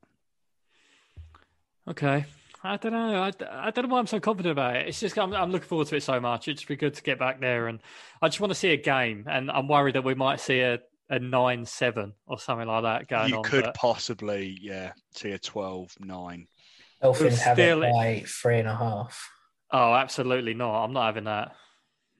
[1.86, 2.24] Okay.
[2.62, 3.22] I don't know.
[3.22, 4.88] I, I don't know why I'm so confident about it.
[4.88, 6.46] It's just I'm, I'm looking forward to it so much.
[6.46, 7.80] It'd just be good to get back there, and
[8.20, 9.24] I just want to see a game.
[9.28, 13.08] And I'm worried that we might see a, a nine seven or something like that
[13.08, 13.44] going you on.
[13.44, 16.46] could possibly, yeah, see a 12-9.
[17.02, 19.30] Dolphins have it still- by three and a half.
[19.72, 20.84] Oh, absolutely not.
[20.84, 21.54] I'm not having that.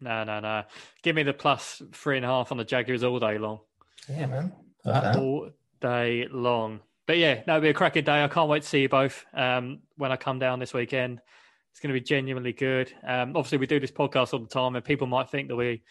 [0.01, 0.63] No, no, no.
[1.03, 3.61] Give me the plus three and a half on the Jaguars all day long.
[4.09, 4.53] Yeah, man.
[4.85, 5.17] Like.
[5.17, 5.51] All
[5.81, 6.81] day long.
[7.07, 8.23] But yeah, no, it'll be a cracking day.
[8.23, 11.21] I can't wait to see you both um, when I come down this weekend.
[11.73, 12.93] It's going to be genuinely good.
[13.07, 15.83] Um, obviously, we do this podcast all the time, and people might think that we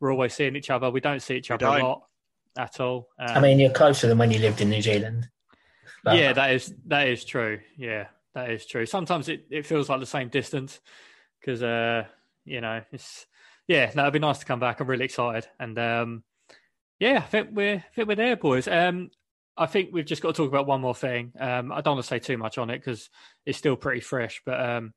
[0.00, 0.90] we're always seeing each other.
[0.90, 2.02] We don't see each other a lot
[2.56, 3.08] at all.
[3.18, 5.28] Um, I mean, you're closer than when you lived in New Zealand.
[6.04, 7.60] But yeah, that is that is true.
[7.76, 8.86] Yeah, that is true.
[8.86, 10.80] Sometimes it, it feels like the same distance
[11.40, 12.04] because uh,
[12.44, 13.26] you know it's
[13.68, 13.90] yeah.
[13.94, 14.80] No, it'd be nice to come back.
[14.80, 16.24] I'm really excited, and um,
[16.98, 18.68] yeah, I think we're I think we're there, boys.
[18.68, 19.10] Um,
[19.56, 21.32] I think we've just got to talk about one more thing.
[21.38, 23.10] Um, I don't want to say too much on it because
[23.44, 24.94] it's still pretty fresh, but um,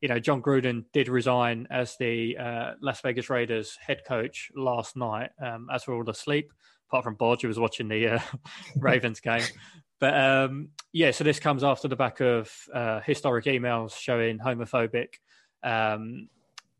[0.00, 4.96] you know, Jon Gruden did resign as the uh, Las Vegas Raiders head coach last
[4.96, 6.52] night, um, as we're all asleep,
[6.88, 8.20] apart from Bodge, who was watching the uh,
[8.76, 9.42] Ravens game.
[9.98, 15.14] But um, yeah, so this comes after the back of uh, historic emails showing homophobic,
[15.62, 16.28] um,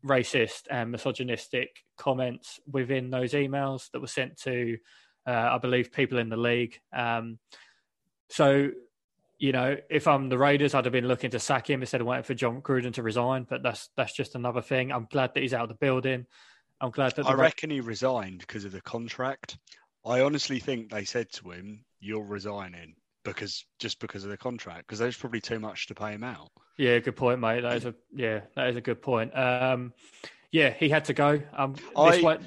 [0.05, 4.77] racist, and misogynistic comments within those emails that were sent to,
[5.25, 6.79] uh, I believe, people in the league.
[6.93, 7.39] Um,
[8.29, 8.69] so,
[9.39, 12.07] you know, if I'm the Raiders, I'd have been looking to sack him instead of
[12.07, 13.47] waiting for Jon Gruden to resign.
[13.49, 14.91] But that's that's just another thing.
[14.91, 16.27] I'm glad that he's out of the building.
[16.79, 19.57] I'm glad that I Ra- reckon he resigned because of the contract.
[20.05, 22.95] I honestly think they said to him, "You're resigning."
[23.33, 26.49] Because just because of the contract, because there's probably too much to pay him out.
[26.77, 27.61] Yeah, good point, mate.
[27.61, 29.35] That is a yeah, that is a good point.
[29.37, 29.93] Um,
[30.51, 31.41] yeah, he had to go.
[31.53, 32.37] Um, this I- way,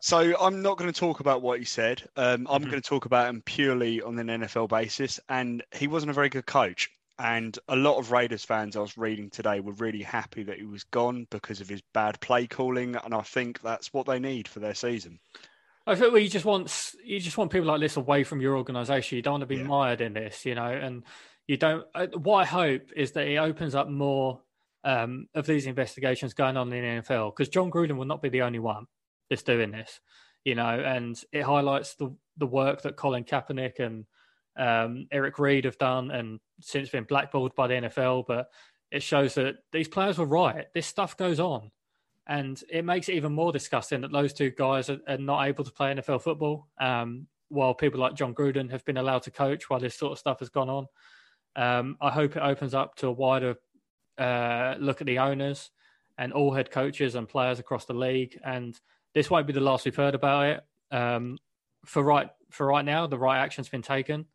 [0.00, 2.02] So I'm not going to talk about what he said.
[2.16, 2.70] Um, I'm Mhm.
[2.70, 5.20] going to talk about him purely on an NFL basis.
[5.28, 6.90] And he wasn't a very good coach.
[7.20, 10.64] And a lot of Raiders fans I was reading today were really happy that he
[10.64, 12.96] was gone because of his bad play calling.
[12.96, 15.20] And I think that's what they need for their season.
[15.86, 18.56] I think well, you just want you just want people like this away from your
[18.56, 19.16] organisation.
[19.16, 19.64] You don't want to be Yeah.
[19.64, 20.66] mired in this, you know.
[20.70, 21.02] And
[21.46, 21.84] you don't.
[21.94, 24.40] uh, What I hope is that it opens up more
[24.84, 28.28] um, of these investigations going on in the NFL because Jon Gruden will not be
[28.28, 28.86] the only one
[29.30, 30.00] that's doing this,
[30.44, 30.78] you know.
[30.80, 34.06] And it highlights the the work that Colin Kaepernick and
[34.56, 38.24] um, Eric Reid have done, and since been blackballed by the NFL.
[38.26, 38.48] But
[38.90, 40.66] it shows that these players were right.
[40.74, 41.70] This stuff goes on.
[42.26, 45.64] And it makes it even more disgusting that those two guys are, are not able
[45.64, 49.68] to play NFL football, um, while people like Jon Gruden have been allowed to coach
[49.68, 50.86] while this sort of stuff has gone on.
[51.54, 53.56] Um, I hope it opens up to a wider
[54.18, 55.70] uh, look at the owners
[56.18, 58.38] and all head coaches and players across the league.
[58.44, 58.78] And
[59.14, 60.64] this won't be the last we've heard about it.
[60.90, 61.38] Um,
[61.84, 64.26] for right for right now, the right action's been taken,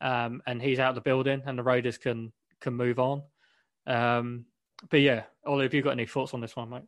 [0.00, 3.22] um, and he's out of the building, and the Raiders can can move on.
[3.86, 4.46] Um,
[4.90, 6.82] but yeah, Ollie, have you got any thoughts on this one, mate?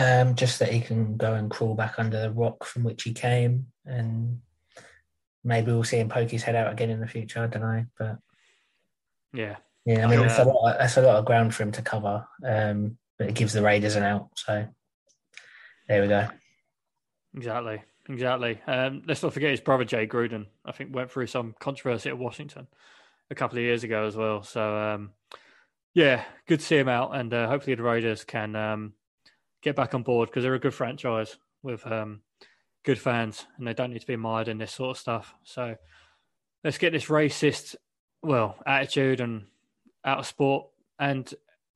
[0.00, 3.12] Um, just that he can go and crawl back under the rock from which he
[3.12, 4.40] came, and
[5.44, 7.42] maybe we'll see him poke his head out again in the future.
[7.42, 8.18] I don't know, but
[9.32, 10.26] Yeah, yeah, I mean, Yeah.
[10.26, 10.78] that's a lot.
[10.78, 12.26] That's a lot of ground for him to cover.
[12.44, 14.30] Um, but it gives the Raiders an out.
[14.34, 14.66] So
[15.88, 16.28] there we go.
[17.36, 18.60] Exactly, exactly.
[18.66, 20.46] Um, let's not forget his brother Jay Gruden.
[20.64, 22.66] I think went through some controversy at Washington
[23.30, 24.42] a couple of years ago as well.
[24.42, 25.10] So um,
[25.94, 28.94] yeah, good to see him out, and uh, hopefully the Raiders can um,
[29.62, 32.22] get back on board because they're a good franchise with um,
[32.84, 35.34] good fans, and they don't need to be mired in this sort of stuff.
[35.44, 35.76] So
[36.64, 37.76] let's get this racist,
[38.22, 39.44] well, attitude and
[40.04, 40.66] out of sport,
[40.98, 41.32] and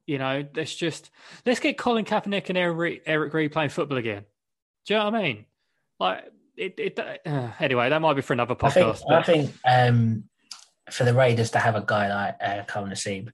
[0.06, 1.10] you know, let's just
[1.46, 4.24] let's get Colin Kaepernick and Eric Eric Reid playing football again.
[4.86, 5.46] Do you know what I mean?
[5.98, 6.24] Like
[6.56, 6.74] it.
[6.78, 8.86] it uh, anyway, that might be for another I think.
[8.86, 9.12] podcast.
[9.12, 10.24] I think um,
[10.90, 13.30] for the Raiders to have a guy like uh, Carl Nassib,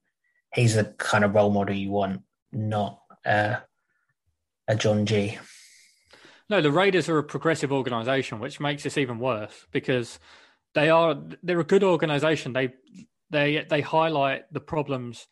[0.55, 2.23] he's the kind of role model you want,
[2.53, 3.57] not uh,
[4.71, 5.37] a Jon G.
[6.49, 10.21] no, the Raiders are a progressive organisation, which makes this even worse because
[10.75, 12.53] they are they're a good organisation.
[12.53, 12.75] They
[13.31, 15.27] they they highlight the problems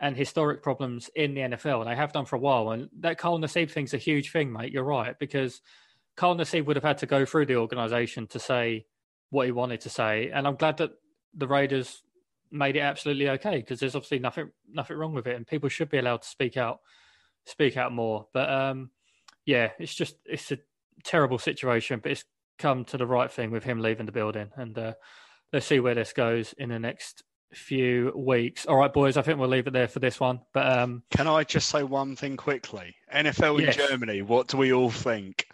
[0.00, 1.82] and historic problems in the NFL.
[1.82, 4.52] And they have done for a while, and that Carl Nassib thing's a huge thing,
[4.52, 4.72] mate.
[4.72, 5.60] You're right because
[6.16, 8.84] Carl Nassib would have had to go through the organisation to say
[9.30, 10.90] what he wanted to say, and I'm glad that
[11.34, 12.02] the Raiders
[12.50, 15.88] made it absolutely okay because there's obviously nothing nothing wrong with it, and people should
[15.88, 16.80] be allowed to speak out
[17.46, 18.26] speak out more.
[18.32, 18.90] But um,
[19.44, 20.58] yeah, it's just it's a
[21.04, 22.24] terrible situation, but it's
[22.58, 24.92] come to the right thing with him leaving the building, and uh,
[25.52, 27.22] let's see where this goes in the next
[27.52, 28.64] few weeks.
[28.66, 30.40] All right, boys, I think we'll leave it there for this one.
[30.54, 32.94] But um, can I just say one thing quickly?
[33.14, 33.76] NFL in Yes.
[33.76, 35.46] Germany, what do we all think?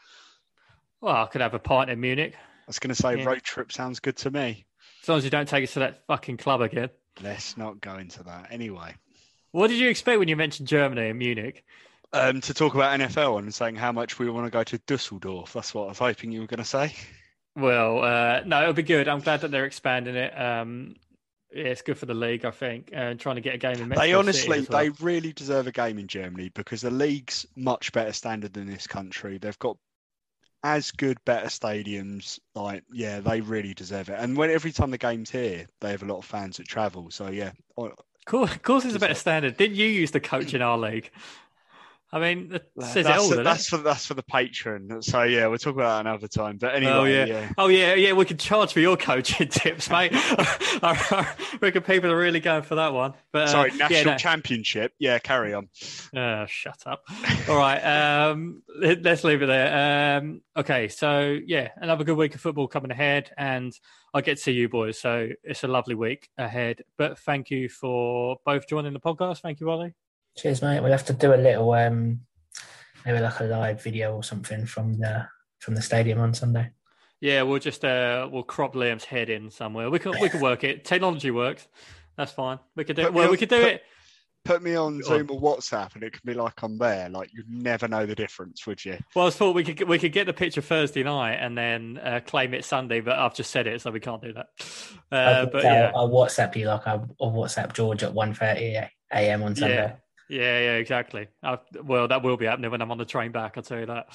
[1.01, 3.25] well, I could have a pint in Munich I was going to say Yeah.
[3.25, 4.67] road trip sounds good to me.
[5.03, 6.91] as long as you don't take us to that fucking club again.
[7.23, 8.49] Let's not go into that.
[8.51, 8.95] Anyway,
[9.53, 11.65] What did you expect when you mentioned Germany and Munich?
[12.13, 15.53] um, to talk about NFL and saying how much we want to go to Dusseldorf.
[15.53, 16.95] That's what I was hoping you were going to say.
[17.57, 19.09] Well, uh, no, it'll be good.
[19.09, 20.39] I'm glad that they're expanding it.
[20.41, 20.97] Um,
[21.53, 23.89] yeah, it's good for the league, I think, and trying to get a game in
[23.89, 24.81] Mexico They honestly, well.
[24.81, 28.87] they really deserve a game in Germany because the league's much better standard than this
[28.87, 29.39] country.
[29.39, 29.77] They've got
[30.63, 32.39] as good, better stadiums.
[32.55, 34.19] Like, yeah, they really deserve it.
[34.19, 37.11] And when every time the game's here, they have a lot of fans that travel.
[37.11, 37.53] So yeah,
[38.29, 38.45] Cool.
[38.45, 39.57] Of course, it's a better standard.
[39.57, 41.11] Didn't you use the coach in our league?
[42.11, 43.71] I mean, that says it that's, all, doesn't that's it?
[43.71, 45.03] for that's for the patron.
[45.03, 46.57] So yeah, we'll talk about that another time.
[46.57, 47.25] But anyway, Oh yeah.
[47.27, 47.53] yeah.
[47.59, 48.13] oh yeah, yeah.
[48.15, 50.13] We could charge for your coaching tips, mate.
[51.61, 53.13] Reckon people are really going for that one.
[53.33, 54.19] But uh, Sorry, yeah, national no.
[54.19, 54.93] championship.
[54.99, 55.69] Yeah, carry on.
[56.17, 57.03] Uh, shut up.
[57.49, 57.79] All right.
[57.81, 60.19] Um, let- let's leave it there.
[60.19, 60.89] Um, okay.
[60.89, 63.73] So, yeah, another good week of football coming ahead, and
[64.15, 64.99] I get to see you boys.
[64.99, 66.83] So, it's a lovely week ahead.
[66.97, 69.41] But thank you for both joining the podcast.
[69.41, 69.95] Thank you, Ollie.
[70.37, 70.81] Cheers, mate.
[70.81, 72.21] We'll have to do a little, um,
[73.05, 75.27] maybe like a live video or something from the
[75.59, 76.71] from the stadium on Sunday.
[77.21, 79.91] Yeah, we'll just uh, we'll crop Liam's head in somewhere.
[79.91, 80.85] We can we can work it.
[80.85, 81.67] Technology works.
[82.17, 82.59] That's fine.
[82.77, 83.15] We could do Put it.
[83.15, 83.83] Well, on- we could do put- it.
[84.45, 87.11] Put me on Zoom or WhatsApp, and it can be like I'm there.
[87.11, 88.97] Like you'd never know the difference, would you?
[89.15, 92.21] Well, I thought we could we could get the picture Thursday night and then uh,
[92.25, 94.47] claim it Sunday, but I've just said it, so we can't do that.
[95.13, 98.89] Uh, I'll, but yeah, I'll, I'll WhatsApp you like I'll, I'll WhatsApp George at 1.30
[99.13, 99.43] a.m.
[99.43, 99.75] on Sunday.
[99.75, 99.93] Yeah.
[100.29, 101.29] Yeah, yeah, exactly.
[101.43, 103.55] Uh, well, that will be happening when I'm on the train back.
[103.57, 104.09] I'll tell you that.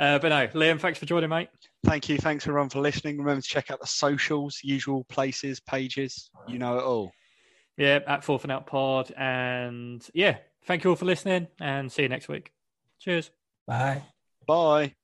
[0.00, 1.50] Uh, but no, Liam, thanks for joining, mate.
[1.84, 2.16] Thank you.
[2.18, 3.18] Thanks everyone for listening.
[3.18, 6.30] Remember to check out the socials, usual places, pages.
[6.46, 7.12] You know it all.
[7.76, 12.02] Yeah, at Fourth and Out Pod, and yeah, thank you all for listening, and see
[12.02, 12.50] you next week.
[12.98, 13.30] Cheers.
[13.66, 14.02] Bye.
[14.46, 14.94] Bye.